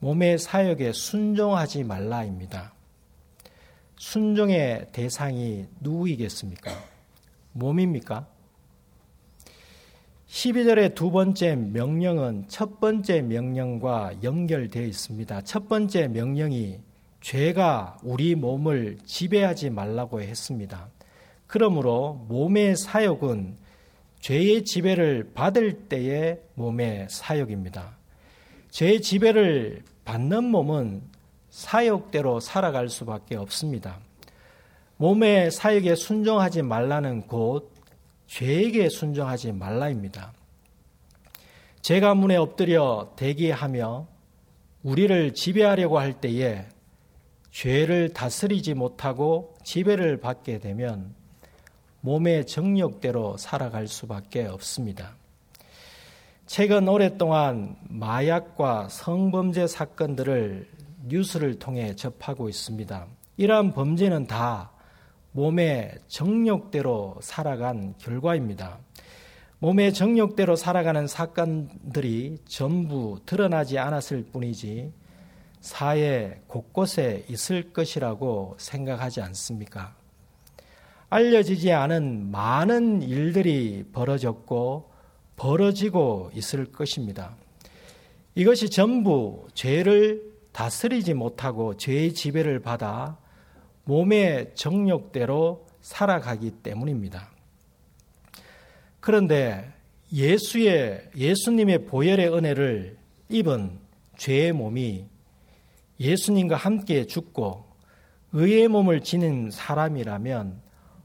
몸의 0.00 0.38
사역에 0.38 0.92
순종하지 0.92 1.84
말라입니다. 1.84 2.74
순종의 3.96 4.88
대상이 4.92 5.64
누구이겠습니까? 5.80 6.95
몸입니까? 7.56 8.26
12절의 10.28 10.94
두 10.94 11.10
번째 11.10 11.56
명령은 11.56 12.46
첫 12.48 12.80
번째 12.80 13.22
명령과 13.22 14.22
연결되어 14.22 14.82
있습니다. 14.82 15.42
첫 15.42 15.68
번째 15.68 16.08
명령이 16.08 16.80
죄가 17.20 17.98
우리 18.02 18.34
몸을 18.34 18.98
지배하지 19.04 19.70
말라고 19.70 20.20
했습니다. 20.20 20.88
그러므로 21.46 22.24
몸의 22.28 22.76
사욕은 22.76 23.56
죄의 24.20 24.64
지배를 24.64 25.30
받을 25.34 25.88
때의 25.88 26.40
몸의 26.54 27.06
사욕입니다. 27.08 27.96
죄의 28.70 29.00
지배를 29.00 29.82
받는 30.04 30.44
몸은 30.44 31.02
사욕대로 31.50 32.40
살아갈 32.40 32.88
수밖에 32.88 33.36
없습니다. 33.36 34.00
몸의 34.98 35.50
사욕에 35.50 35.94
순종하지 35.94 36.62
말라는 36.62 37.26
곳, 37.26 37.70
죄에게 38.26 38.88
순종하지 38.88 39.52
말라입니다. 39.52 40.32
죄가 41.82 42.14
문에 42.14 42.36
엎드려 42.36 43.12
대기하며 43.16 44.08
우리를 44.82 45.34
지배하려고 45.34 45.98
할 45.98 46.14
때에 46.14 46.66
죄를 47.50 48.12
다스리지 48.12 48.74
못하고 48.74 49.54
지배를 49.64 50.18
받게 50.18 50.58
되면 50.58 51.14
몸의 52.00 52.46
정력대로 52.46 53.36
살아갈 53.36 53.88
수밖에 53.88 54.46
없습니다. 54.46 55.14
최근 56.46 56.88
오랫동안 56.88 57.76
마약과 57.88 58.88
성범죄 58.88 59.66
사건들을 59.66 60.68
뉴스를 61.06 61.58
통해 61.58 61.94
접하고 61.94 62.48
있습니다. 62.48 63.06
이러한 63.36 63.72
범죄는 63.72 64.26
다 64.26 64.70
몸의 65.36 65.98
정력대로 66.08 67.18
살아간 67.20 67.94
결과입니다. 67.98 68.78
몸의 69.58 69.92
정력대로 69.92 70.56
살아가는 70.56 71.06
사건들이 71.06 72.38
전부 72.46 73.20
드러나지 73.26 73.78
않았을 73.78 74.24
뿐이지 74.32 74.90
사회 75.60 76.40
곳곳에 76.46 77.26
있을 77.28 77.74
것이라고 77.74 78.56
생각하지 78.58 79.20
않습니까? 79.20 79.94
알려지지 81.10 81.70
않은 81.70 82.30
많은 82.30 83.02
일들이 83.02 83.84
벌어졌고 83.92 84.90
벌어지고 85.36 86.30
있을 86.34 86.72
것입니다. 86.72 87.36
이것이 88.34 88.70
전부 88.70 89.48
죄를 89.52 90.32
다스리지 90.52 91.12
못하고 91.12 91.76
죄의 91.76 92.14
지배를 92.14 92.60
받아 92.60 93.18
몸의 93.86 94.52
정욕대로 94.54 95.66
살아가기 95.80 96.50
때문입니다. 96.62 97.30
그런데 98.98 99.72
예수의 100.12 101.10
예수님의 101.16 101.86
보혈의 101.86 102.32
은혜를 102.32 102.96
입은 103.28 103.78
죄의 104.16 104.52
몸이 104.52 105.06
예수님과 106.00 106.56
함께 106.56 107.06
죽고 107.06 107.64
의의 108.32 108.68
몸을 108.68 109.00
지닌 109.02 109.50
사람이라면 109.50 110.60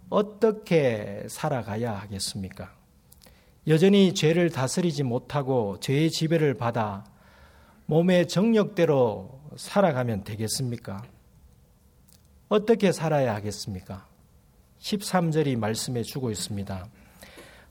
어떻게 0.09 1.23
살아가야 1.29 1.93
하겠습니까? 1.93 2.73
여전히 3.67 4.13
죄를 4.15 4.49
다스리지 4.49 5.03
못하고 5.03 5.79
죄의 5.79 6.09
지배를 6.09 6.55
받아 6.55 7.05
몸의 7.85 8.27
정력대로 8.27 9.39
살아가면 9.55 10.23
되겠습니까? 10.23 11.03
어떻게 12.51 12.91
살아야 12.91 13.33
하겠습니까? 13.35 14.05
13절이 14.81 15.57
말씀해 15.57 16.03
주고 16.03 16.31
있습니다. 16.31 16.85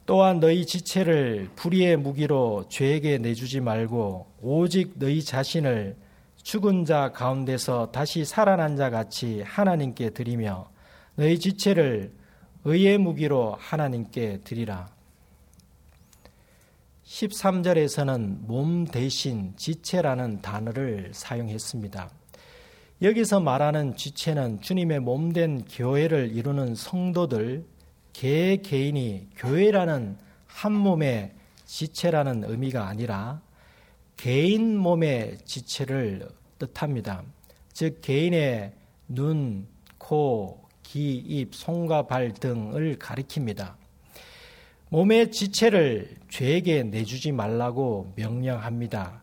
또한 0.06 0.40
너희 0.40 0.64
지체를 0.64 1.50
불의의 1.54 1.98
무기로 1.98 2.64
죄에게 2.70 3.18
내주지 3.18 3.60
말고 3.60 4.26
오직 4.40 4.92
너희 4.94 5.22
자신을 5.22 5.98
죽은 6.42 6.86
자 6.86 7.12
가운데서 7.12 7.90
다시 7.90 8.24
살아난 8.24 8.78
자 8.78 8.88
같이 8.88 9.42
하나님께 9.42 10.10
드리며 10.10 10.70
너희 11.14 11.38
지체를 11.38 12.14
의의 12.64 12.96
무기로 12.96 13.56
하나님께 13.58 14.40
드리라. 14.44 14.88
13절에서는 17.04 18.46
몸 18.46 18.86
대신 18.86 19.52
지체라는 19.58 20.40
단어를 20.40 21.10
사용했습니다. 21.12 22.19
여기서 23.02 23.40
말하는 23.40 23.96
지체는 23.96 24.60
주님의 24.60 25.00
몸된 25.00 25.64
교회를 25.70 26.32
이루는 26.36 26.74
성도들, 26.74 27.64
개 28.12 28.58
개인이 28.58 29.28
교회라는 29.36 30.18
한 30.46 30.72
몸의 30.72 31.32
지체라는 31.64 32.44
의미가 32.44 32.86
아니라 32.86 33.40
개인 34.18 34.76
몸의 34.76 35.38
지체를 35.46 36.28
뜻합니다. 36.58 37.22
즉 37.72 38.02
개인의 38.02 38.74
눈, 39.08 39.66
코, 39.96 40.60
귀, 40.82 41.14
입, 41.16 41.54
손과 41.54 42.06
발 42.06 42.34
등을 42.34 42.98
가리킵니다. 42.98 43.76
몸의 44.90 45.30
지체를 45.30 46.16
죄에게 46.28 46.82
내주지 46.82 47.32
말라고 47.32 48.12
명령합니다. 48.16 49.19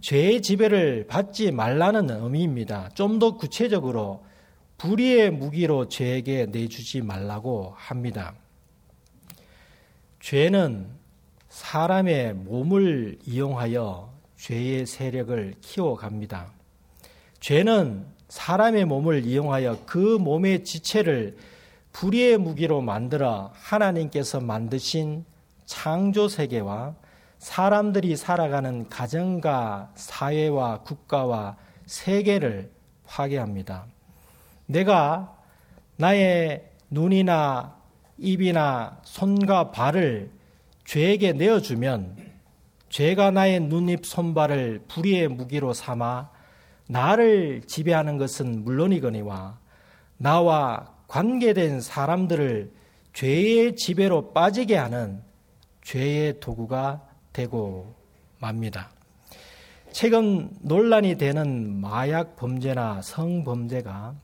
죄의 0.00 0.40
지배를 0.42 1.06
받지 1.06 1.50
말라는 1.52 2.10
의미입니다. 2.10 2.90
좀 2.94 3.18
더 3.18 3.36
구체적으로 3.36 4.24
불의의 4.78 5.30
무기로 5.30 5.88
죄에게 5.88 6.46
내주지 6.46 7.02
말라고 7.02 7.74
합니다. 7.76 8.34
죄는 10.20 10.88
사람의 11.50 12.34
몸을 12.34 13.18
이용하여 13.26 14.10
죄의 14.38 14.86
세력을 14.86 15.54
키워갑니다. 15.60 16.50
죄는 17.40 18.06
사람의 18.28 18.86
몸을 18.86 19.26
이용하여 19.26 19.80
그 19.84 19.98
몸의 19.98 20.64
지체를 20.64 21.36
불의의 21.92 22.38
무기로 22.38 22.80
만들어 22.80 23.50
하나님께서 23.54 24.40
만드신 24.40 25.24
창조 25.66 26.28
세계와 26.28 26.94
사람들이 27.40 28.16
살아가는 28.16 28.86
가정과 28.88 29.92
사회와 29.94 30.82
국가와 30.82 31.56
세계를 31.86 32.70
파괴합니다. 33.06 33.86
내가 34.66 35.36
나의 35.96 36.70
눈이나 36.90 37.76
입이나 38.18 39.00
손과 39.04 39.70
발을 39.70 40.30
죄에게 40.84 41.32
내어주면 41.32 42.18
죄가 42.90 43.30
나의 43.30 43.60
눈, 43.60 43.88
입, 43.88 44.04
손발을 44.04 44.84
불의의 44.86 45.28
무기로 45.28 45.72
삼아 45.72 46.28
나를 46.88 47.62
지배하는 47.66 48.18
것은 48.18 48.64
물론이거니와 48.64 49.58
나와 50.18 50.92
관계된 51.08 51.80
사람들을 51.80 52.70
죄의 53.14 53.76
지배로 53.76 54.32
빠지게 54.32 54.76
하는 54.76 55.22
죄의 55.82 56.40
도구가 56.40 57.09
되고 57.32 57.94
맙니다. 58.38 58.90
최근 59.92 60.50
논란이 60.60 61.16
되는 61.16 61.80
마약 61.80 62.36
범죄나 62.36 63.02
성범죄가 63.02 64.14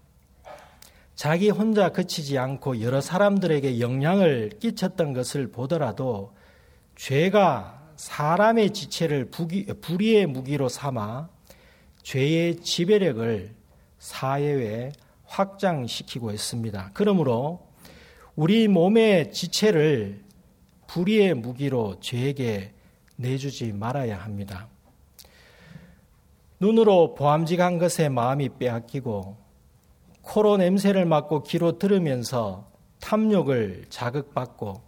자기 1.15 1.51
혼자 1.51 1.91
그치지 1.91 2.39
않고 2.39 2.83
여러 2.83 3.01
사람들에게 3.01 3.81
영향을 3.81 4.51
끼쳤던 4.61 5.13
것을 5.13 5.51
보더라도 5.51 6.35
죄가 6.95 7.93
사람의 7.97 8.71
지체를 8.71 9.31
불의의 9.81 10.27
무기로 10.27 10.69
삼아 10.69 11.29
죄의 12.03 12.61
지배력을 12.61 13.55
사회에 13.99 14.93
확장시키고 15.25 16.31
있습니다. 16.31 16.91
그러므로 16.95 17.67
우리 18.37 18.69
몸의 18.69 19.33
지체를 19.33 20.23
불의의 20.87 21.35
무기로 21.35 21.99
죄에게 22.01 22.76
내주지 23.17 23.73
말아야 23.73 24.19
합니다. 24.19 24.69
눈으로 26.61 27.15
보암직한 27.15 27.79
것에 27.79 28.09
마음이 28.09 28.51
빼앗기고 28.59 29.37
코로 30.23 30.57
냄새를 30.57 31.05
맡고 31.05 31.43
귀로 31.45 31.79
들으면서 31.79 32.71
탐욕을 33.01 33.87
자극받고 33.89 34.83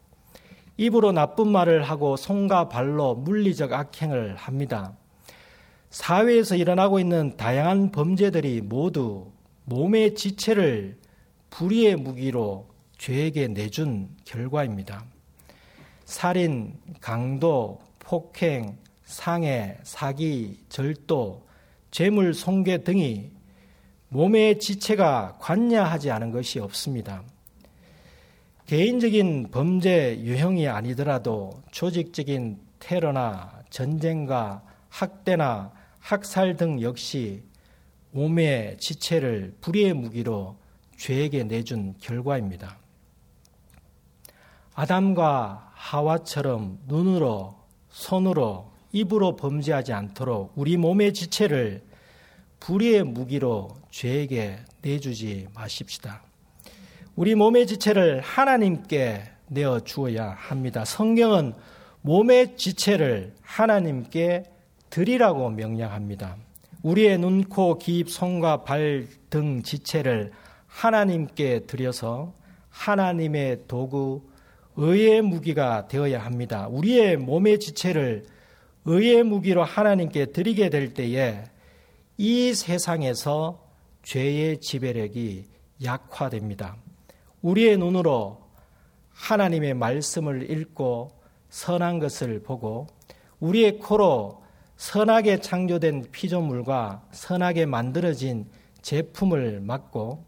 입으로 0.76 1.12
나쁜 1.12 1.48
말을 1.48 1.82
하고 1.82 2.16
손과 2.16 2.68
발로 2.68 3.14
물리적 3.14 3.72
악행을 3.72 4.36
합니다. 4.36 4.96
사회에서 5.90 6.56
일어나고 6.56 7.00
있는 7.00 7.36
다양한 7.36 7.90
범죄들이 7.92 8.60
모두 8.60 9.30
몸의 9.64 10.14
지체를 10.14 10.98
불의의 11.50 11.96
무기로 11.96 12.68
죄에게 12.98 13.48
내준 13.48 14.08
결과입니다. 14.24 15.04
살인, 16.04 16.78
강도, 17.00 17.80
폭행, 18.08 18.78
상해, 19.04 19.76
사기, 19.82 20.64
절도, 20.70 21.46
재물 21.90 22.32
손괴 22.32 22.82
등이 22.82 23.30
몸의 24.08 24.60
지체가 24.60 25.36
관여하지 25.38 26.10
않은 26.12 26.30
것이 26.30 26.58
없습니다. 26.58 27.22
개인적인 28.64 29.50
범죄 29.50 30.18
유형이 30.20 30.68
아니더라도 30.68 31.62
조직적인 31.70 32.58
테러나 32.78 33.60
전쟁과 33.68 34.62
학대나 34.88 35.70
학살 36.00 36.56
등 36.56 36.80
역시 36.80 37.42
몸의 38.12 38.78
지체를 38.78 39.54
불의의 39.60 39.92
무기로 39.92 40.56
죄에게 40.96 41.44
내준 41.44 41.94
결과입니다. 42.00 42.78
아담과 44.72 45.72
하와처럼 45.74 46.78
눈으로, 46.86 47.57
손으로, 47.98 48.70
입으로 48.92 49.34
범죄하지 49.34 49.92
않도록 49.92 50.52
우리 50.54 50.76
몸의 50.76 51.12
지체를 51.12 51.82
불의의 52.60 53.02
무기로 53.02 53.70
죄에게 53.90 54.58
내주지 54.82 55.48
마십시다. 55.52 56.22
우리 57.16 57.34
몸의 57.34 57.66
지체를 57.66 58.20
하나님께 58.20 59.24
내어 59.48 59.80
주어야 59.80 60.30
합니다. 60.30 60.84
성경은 60.84 61.54
몸의 62.02 62.56
지체를 62.56 63.34
하나님께 63.42 64.44
드리라고 64.90 65.50
명령합니다. 65.50 66.36
우리의 66.82 67.18
눈, 67.18 67.44
코, 67.44 67.78
귀, 67.78 68.04
손과 68.06 68.62
발 68.62 69.08
등 69.28 69.62
지체를 69.62 70.30
하나님께 70.68 71.66
드려서 71.66 72.32
하나님의 72.70 73.64
도구, 73.66 74.22
의의 74.80 75.22
무기가 75.22 75.88
되어야 75.88 76.24
합니다. 76.24 76.68
우리의 76.70 77.16
몸의 77.16 77.58
지체를 77.58 78.24
의의 78.84 79.24
무기로 79.24 79.64
하나님께 79.64 80.26
드리게 80.26 80.70
될 80.70 80.94
때에 80.94 81.42
이 82.16 82.54
세상에서 82.54 83.66
죄의 84.04 84.60
지배력이 84.60 85.46
약화됩니다. 85.82 86.76
우리의 87.42 87.76
눈으로 87.76 88.40
하나님의 89.10 89.74
말씀을 89.74 90.48
읽고 90.48 91.10
선한 91.50 91.98
것을 91.98 92.40
보고 92.40 92.86
우리의 93.40 93.78
코로 93.78 94.44
선하게 94.76 95.40
창조된 95.40 96.06
피조물과 96.12 97.02
선하게 97.10 97.66
만들어진 97.66 98.46
제품을 98.82 99.60
맡고 99.60 100.24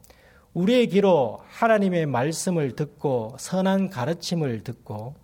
우리의 0.53 0.87
귀로 0.87 1.39
하나님의 1.47 2.05
말씀을 2.07 2.75
듣고 2.75 3.35
선한 3.39 3.89
가르침을 3.89 4.63
듣고 4.63 5.15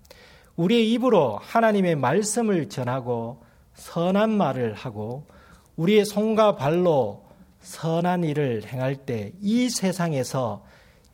우리의 0.56 0.92
입으로 0.94 1.38
하나님의 1.42 1.96
말씀을 1.96 2.70
전하고 2.70 3.44
선한 3.76 4.32
말을 4.32 4.74
하고 4.74 5.28
우리의 5.76 6.06
손과 6.06 6.56
발로 6.56 7.26
선한 7.60 8.24
일을 8.24 8.64
행할 8.66 8.96
때 8.96 9.34
이 9.42 9.70
세상에서 9.70 10.64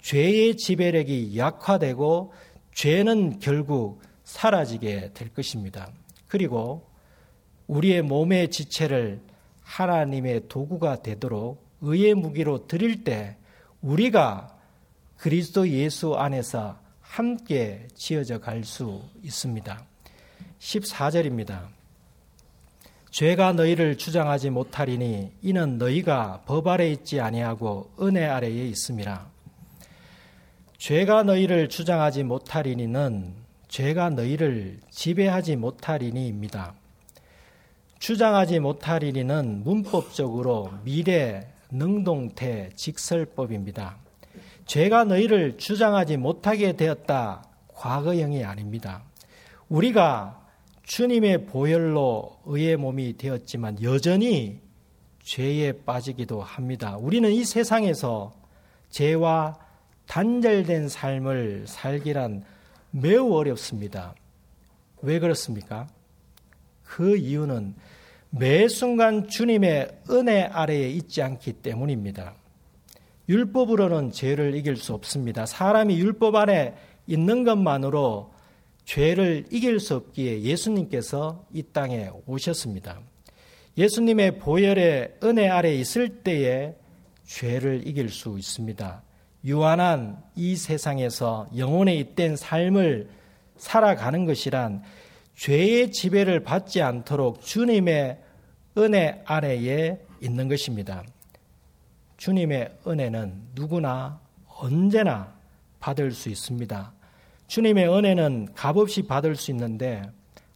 죄의 0.01 0.57
지배력이 0.57 1.37
약화되고 1.37 2.33
죄는 2.73 3.39
결국 3.39 4.01
사라지게 4.23 5.11
될 5.13 5.29
것입니다. 5.29 5.89
그리고 6.27 6.87
우리의 7.67 8.01
몸의 8.01 8.51
지체를 8.51 9.21
하나님의 9.63 10.47
도구가 10.49 11.01
되도록 11.01 11.65
의의 11.81 12.13
무기로 12.13 12.67
드릴 12.67 13.03
때 13.03 13.37
우리가 13.83 14.57
그리스도 15.17 15.67
예수 15.67 16.15
안에서 16.15 16.77
함께 17.01 17.87
지어져 17.93 18.39
갈 18.39 18.63
수 18.63 19.01
있습니다. 19.21 19.85
14절입니다. 20.59 21.67
죄가 23.11 23.51
너희를 23.53 23.97
주장하지 23.97 24.49
못하리니 24.49 25.33
이는 25.41 25.77
너희가 25.77 26.43
법 26.45 26.67
아래 26.67 26.89
있지 26.91 27.19
아니하고 27.19 27.91
은혜 28.01 28.25
아래에 28.25 28.67
있음이라. 28.69 29.29
죄가 30.77 31.23
너희를 31.23 31.69
주장하지 31.69 32.23
못하리니는 32.23 33.35
죄가 33.67 34.11
너희를 34.11 34.79
지배하지 34.89 35.57
못하리니입니다. 35.57 36.73
주장하지 37.99 38.59
못하리니는 38.59 39.63
문법적으로 39.63 40.71
미래 40.83 41.52
능동태 41.73 42.69
직설법입니다. 42.75 43.97
죄가 44.65 45.03
너희를 45.05 45.57
주장하지 45.57 46.17
못하게 46.17 46.75
되었다. 46.75 47.43
과거형이 47.73 48.43
아닙니다. 48.43 49.03
우리가 49.69 50.39
주님의 50.83 51.47
보혈로 51.47 52.39
의의 52.45 52.77
몸이 52.77 53.17
되었지만 53.17 53.81
여전히 53.81 54.61
죄에 55.23 55.71
빠지기도 55.83 56.41
합니다. 56.41 56.97
우리는 56.97 57.31
이 57.31 57.43
세상에서 57.43 58.33
죄와 58.89 59.57
단절된 60.05 60.89
삶을 60.89 61.65
살기란 61.67 62.43
매우 62.91 63.33
어렵습니다. 63.33 64.13
왜 65.01 65.19
그렇습니까? 65.19 65.87
그 66.83 67.17
이유는 67.17 67.73
매 68.35 68.67
순간 68.67 69.27
주님의 69.27 69.99
은혜 70.09 70.41
아래에 70.41 70.89
있지 70.89 71.21
않기 71.21 71.53
때문입니다. 71.53 72.33
율법으로는 73.29 74.11
죄를 74.11 74.55
이길 74.55 74.75
수 74.75 74.95
없습니다. 74.95 75.45
사람이 75.45 75.99
율법 75.99 76.33
안에 76.33 76.73
있는 77.05 77.43
것만으로 77.43 78.33
죄를 78.85 79.45
이길 79.51 79.79
수 79.79 79.93
없기에 79.97 80.41
예수님께서 80.41 81.45
이 81.53 81.61
땅에 81.61 82.09
오셨습니다. 82.25 83.01
예수님의 83.77 84.39
보혈의 84.39 85.17
은혜 85.23 85.47
아래 85.47 85.75
있을 85.75 86.23
때에 86.23 86.73
죄를 87.25 87.87
이길 87.87 88.09
수 88.09 88.35
있습니다. 88.39 89.03
유한한 89.45 90.23
이 90.35 90.55
세상에서 90.55 91.49
영혼에 91.55 91.95
잇된 91.97 92.35
삶을 92.35 93.09
살아가는 93.57 94.25
것이란 94.25 94.81
죄의 95.35 95.91
지배를 95.91 96.39
받지 96.39 96.81
않도록 96.81 97.41
주님의 97.41 98.22
은혜 98.77 99.21
아래에 99.25 99.99
있는 100.21 100.47
것입니다. 100.47 101.03
주님의 102.17 102.79
은혜는 102.87 103.49
누구나 103.53 104.19
언제나 104.47 105.33
받을 105.79 106.11
수 106.11 106.29
있습니다. 106.29 106.93
주님의 107.47 107.87
은혜는 107.87 108.53
값없이 108.55 109.03
받을 109.03 109.35
수 109.35 109.51
있는데 109.51 110.01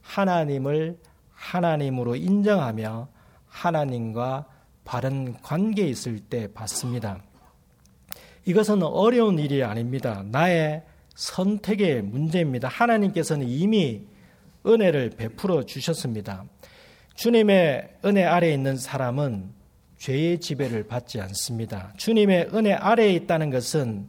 하나님을 0.02 0.98
하나님으로 1.32 2.16
인정하며 2.16 3.08
하나님과 3.46 4.46
바른 4.84 5.34
관계에 5.42 5.86
있을 5.86 6.18
때 6.18 6.52
받습니다. 6.52 7.22
이것은 8.46 8.82
어려운 8.82 9.38
일이 9.38 9.62
아닙니다. 9.62 10.24
나의 10.26 10.82
선택의 11.14 12.02
문제입니다. 12.02 12.68
하나님께서는 12.68 13.46
이미 13.46 14.06
은혜를 14.66 15.10
베풀어 15.10 15.64
주셨습니다. 15.64 16.44
주님의 17.18 17.96
은혜 18.04 18.22
아래에 18.22 18.54
있는 18.54 18.76
사람은 18.76 19.50
죄의 19.96 20.38
지배를 20.38 20.86
받지 20.86 21.20
않습니다. 21.20 21.92
주님의 21.96 22.50
은혜 22.54 22.72
아래에 22.72 23.12
있다는 23.14 23.50
것은 23.50 24.06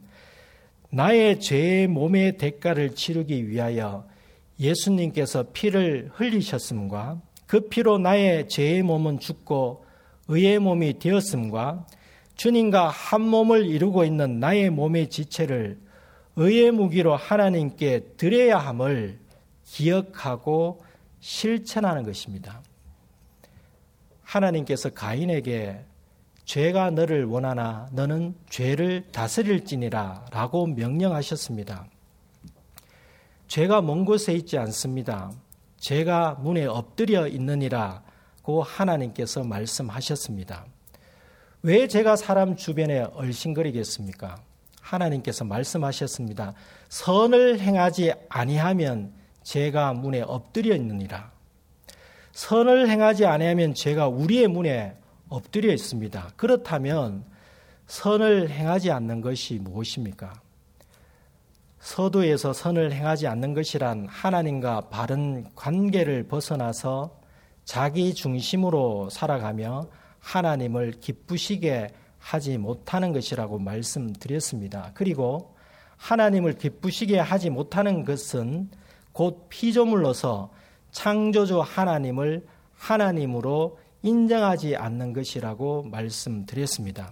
나의 0.91 1.39
죄의 1.39 1.87
몸의 1.87 2.37
대가를 2.37 2.93
치르기 2.93 3.49
위하여 3.49 4.05
예수님께서 4.59 5.45
피를 5.53 6.11
흘리셨음과 6.13 7.19
그 7.47 7.61
피로 7.61 7.97
나의 7.97 8.47
죄의 8.47 8.83
몸은 8.83 9.19
죽고 9.19 9.85
의의 10.27 10.59
몸이 10.59 10.99
되었음과 10.99 11.87
주님과 12.35 12.89
한 12.89 13.21
몸을 13.21 13.65
이루고 13.65 14.05
있는 14.05 14.39
나의 14.39 14.69
몸의 14.69 15.09
지체를 15.09 15.79
의의 16.35 16.69
무기로 16.69 17.15
하나님께 17.15 18.01
드려야 18.17 18.59
함을 18.59 19.17
기억하고 19.65 20.83
실천하는 21.21 22.03
것입니다. 22.03 22.61
하나님께서 24.29 24.91
가인에게 24.91 25.83
죄가 26.45 26.91
너를 26.91 27.25
원하나 27.25 27.87
너는 27.91 28.35
죄를 28.49 29.07
다스릴지니라 29.11 30.25
라고 30.31 30.67
명령하셨습니다. 30.67 31.87
죄가 33.47 33.81
먼 33.81 34.05
곳에 34.05 34.33
있지 34.33 34.57
않습니다. 34.59 35.31
죄가 35.77 36.35
문에 36.41 36.65
엎드려 36.65 37.27
있느니라고 37.27 38.61
하나님께서 38.61 39.43
말씀하셨습니다. 39.43 40.65
왜 41.63 41.87
제가 41.87 42.15
사람 42.15 42.55
주변에 42.55 42.99
얼씬거리겠습니까? 42.99 44.37
하나님께서 44.79 45.43
말씀하셨습니다. 45.45 46.53
선을 46.89 47.59
행하지 47.59 48.13
아니하면 48.29 49.13
죄가 49.41 49.93
문에 49.93 50.21
엎드려 50.21 50.75
있느니라. 50.75 51.38
선을 52.31 52.89
행하지 52.89 53.25
아니하면 53.25 53.73
죄가 53.73 54.07
우리의 54.07 54.47
문에 54.47 54.95
엎드려 55.29 55.71
있습니다. 55.73 56.31
그렇다면 56.35 57.25
선을 57.87 58.49
행하지 58.49 58.91
않는 58.91 59.21
것이 59.21 59.55
무엇입니까? 59.59 60.33
서두에서 61.79 62.53
선을 62.53 62.91
행하지 62.91 63.27
않는 63.27 63.53
것이란 63.53 64.07
하나님과 64.07 64.89
바른 64.89 65.45
관계를 65.55 66.27
벗어나서 66.27 67.19
자기 67.63 68.13
중심으로 68.13 69.09
살아가며 69.09 69.87
하나님을 70.19 70.93
기쁘시게 70.99 71.89
하지 72.17 72.57
못하는 72.57 73.13
것이라고 73.13 73.59
말씀드렸습니다. 73.59 74.91
그리고 74.93 75.55
하나님을 75.97 76.53
기쁘시게 76.53 77.17
하지 77.19 77.49
못하는 77.49 78.03
것은 78.03 78.69
곧 79.11 79.47
피조물로서 79.49 80.51
창조주 80.91 81.61
하나님을 81.61 82.45
하나님으로 82.75 83.77
인정하지 84.01 84.75
않는 84.75 85.13
것이라고 85.13 85.83
말씀드렸습니다. 85.83 87.11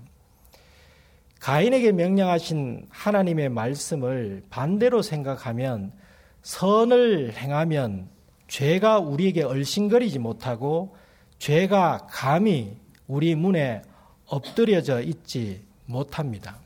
가인에게 1.40 1.92
명령하신 1.92 2.88
하나님의 2.90 3.50
말씀을 3.50 4.44
반대로 4.50 5.02
생각하면 5.02 5.92
선을 6.42 7.34
행하면 7.34 8.10
죄가 8.48 9.00
우리에게 9.00 9.44
얼씬거리지 9.44 10.20
못하고 10.20 10.96
죄가 11.40 12.08
감히 12.10 12.78
우리 13.08 13.36
문에 13.36 13.82
엎드려져 14.26 15.02
있지 15.02 15.66
못합니다. 15.86 16.60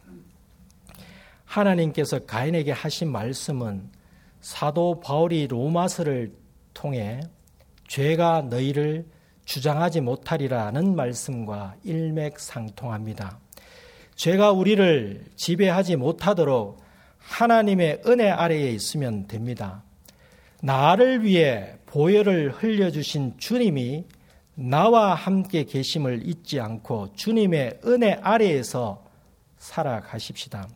하나님께서 1.45 2.19
가인에게 2.19 2.71
하신 2.71 3.12
말씀은 3.12 3.89
사도 4.39 5.00
바울이 5.02 5.47
로마서를 5.47 6.34
통해 6.74 7.22
죄가 7.88 8.44
너희를 8.44 9.06
주장하지 9.46 10.02
못하리라는 10.02 10.96
말씀과 10.96 11.76
일맥상통합니다. 11.84 13.40
죄가 14.16 14.52
우리를 14.52 15.26
지배하지 15.36 15.96
못하도록 15.96 16.80
하나님의 17.18 18.02
은혜 18.06 18.30
아래에 18.30 18.72
있으면 18.72 19.28
됩니다. 19.28 19.84
나를 20.62 21.24
위해 21.24 21.76
보혈을 21.88 22.52
흘려주신 22.52 23.38
주님이 23.38 24.06
나와 24.54 25.16
함께 25.16 25.64
계심을 25.64 26.28
잊지 26.28 26.60
않고 26.60 27.14
주님의 27.16 27.82
은혜 27.86 28.14
아래에서 28.22 29.04
살아가십시다. 29.58 30.68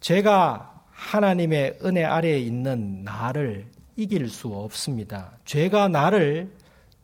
제가 0.00 0.84
하나님의 0.90 1.78
은혜 1.84 2.04
아래에 2.04 2.38
있는 2.38 3.02
나를 3.04 3.66
이길 3.98 4.30
수 4.30 4.46
없습니다. 4.54 5.32
죄가 5.44 5.88
나를 5.88 6.52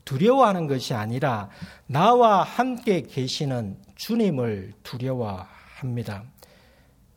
두려워하는 0.05 0.69
것이 0.69 0.95
아니라 0.95 1.51
나와 1.89 2.45
함께 2.45 3.03
계시는 3.03 3.79
주님을 3.97 4.75
두려워합니다. 4.85 6.23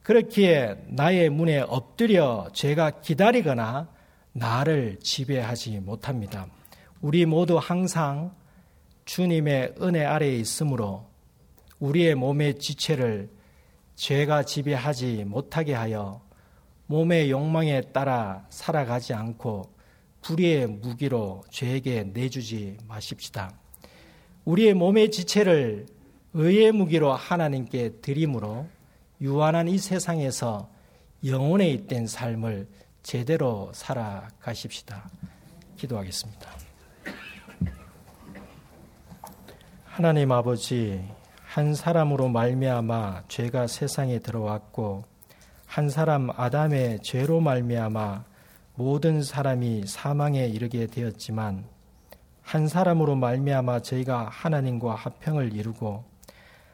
그렇기에 0.01 0.77
나의 0.87 1.29
문에 1.29 1.59
엎드려 1.59 2.47
제가 2.53 3.01
기다리거나 3.01 3.87
나를 4.31 4.97
지배하지 5.03 5.79
못합니다. 5.81 6.47
우리 6.99 7.27
모두 7.27 7.59
항상 7.59 8.33
주님의 9.05 9.75
은혜 9.79 10.03
아래에 10.03 10.37
있으므로 10.37 11.05
우리의 11.79 12.15
몸의 12.15 12.57
지체를 12.57 13.29
죄가 13.93 14.41
지배하지 14.41 15.25
못하게 15.25 15.75
하여 15.75 16.26
몸의 16.87 17.29
욕망에 17.31 17.81
따라 17.93 18.45
살아가지 18.49 19.13
않고 19.13 19.71
불의의 20.21 20.67
무기로 20.67 21.43
죄에게 21.49 22.05
내주지 22.13 22.77
마십시다. 22.87 23.51
우리의 24.45 24.73
몸의 24.73 25.11
지체를 25.11 25.85
의의 26.33 26.71
무기로 26.71 27.13
하나님께 27.13 27.99
드림으로 28.01 28.67
유한한 29.21 29.67
이 29.67 29.77
세상에서 29.77 30.69
영혼에 31.25 31.69
있던 31.69 32.07
삶을 32.07 32.67
제대로 33.03 33.71
살아가십시다. 33.73 35.09
기도하겠습니다. 35.77 36.49
하나님 39.85 40.31
아버지 40.31 41.03
한 41.43 41.73
사람으로 41.73 42.29
말미암아 42.29 43.23
죄가 43.27 43.67
세상에 43.67 44.19
들어왔고 44.19 45.05
한 45.77 45.91
사람 45.91 46.31
아담의 46.35 47.03
죄로 47.03 47.39
말미암아 47.39 48.23
모든 48.73 49.21
사람이 49.21 49.83
사망에 49.85 50.47
이르게 50.47 50.87
되었지만 50.87 51.65
한 52.41 52.67
사람으로 52.67 53.15
말미암아 53.15 53.81
저희가 53.81 54.27
하나님과 54.27 54.95
합평을 54.95 55.53
이루고 55.53 56.03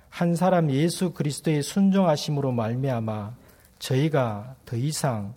한 0.08 0.36
사람 0.38 0.72
예수 0.72 1.12
그리스도의 1.12 1.64
순종하심으로 1.64 2.54
말미암아 2.54 3.36
저희가 3.80 4.56
더 4.64 4.78
이상 4.78 5.34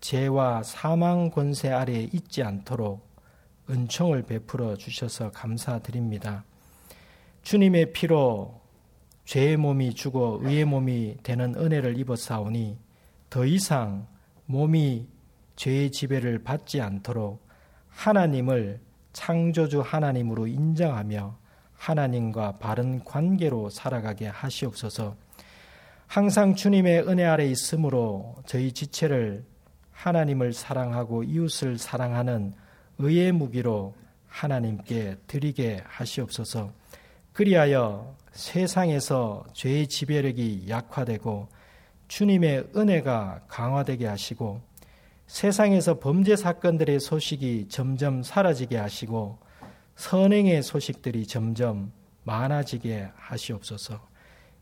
죄와 0.00 0.62
사망 0.62 1.30
권세 1.30 1.68
아래에 1.70 2.08
있지 2.14 2.42
않도록 2.42 3.06
은총을 3.68 4.22
베풀어 4.22 4.76
주셔서 4.76 5.32
감사드립니다. 5.32 6.44
주님의 7.42 7.92
피로 7.92 8.58
죄의 9.26 9.58
몸이 9.58 9.92
죽어 9.92 10.38
의의 10.40 10.64
몸이 10.64 11.18
되는 11.22 11.54
은혜를 11.54 11.98
입었사오니 11.98 12.81
더 13.32 13.46
이상 13.46 14.06
몸이 14.44 15.08
죄의 15.56 15.90
지배를 15.90 16.44
받지 16.44 16.82
않도록 16.82 17.48
하나님을 17.88 18.78
창조주 19.14 19.80
하나님으로 19.80 20.46
인정하며 20.46 21.38
하나님과 21.72 22.58
바른 22.58 23.02
관계로 23.02 23.70
살아가게 23.70 24.26
하시옵소서. 24.26 25.16
항상 26.06 26.54
주님의 26.54 27.08
은혜 27.08 27.24
아래 27.24 27.46
있으므로 27.46 28.36
저희 28.44 28.70
지체를 28.70 29.46
하나님을 29.92 30.52
사랑하고 30.52 31.22
이웃을 31.22 31.78
사랑하는 31.78 32.52
의의 32.98 33.32
무기로 33.32 33.94
하나님께 34.26 35.16
드리게 35.26 35.80
하시옵소서. 35.86 36.70
그리하여 37.32 38.14
세상에서 38.32 39.46
죄의 39.54 39.88
지배력이 39.88 40.66
약화되고 40.68 41.48
주님의 42.12 42.72
은혜가 42.76 43.44
강화되게 43.48 44.06
하시고 44.06 44.60
세상에서 45.26 45.98
범죄 45.98 46.36
사건들의 46.36 47.00
소식이 47.00 47.68
점점 47.70 48.22
사라지게 48.22 48.76
하시고 48.76 49.38
선행의 49.96 50.62
소식들이 50.62 51.26
점점 51.26 51.90
많아지게 52.24 53.08
하시옵소서. 53.14 54.06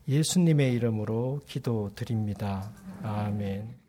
예수님의 0.06 0.74
이름으로 0.74 1.40
기도드립니다. 1.44 2.70
아멘. 3.02 3.79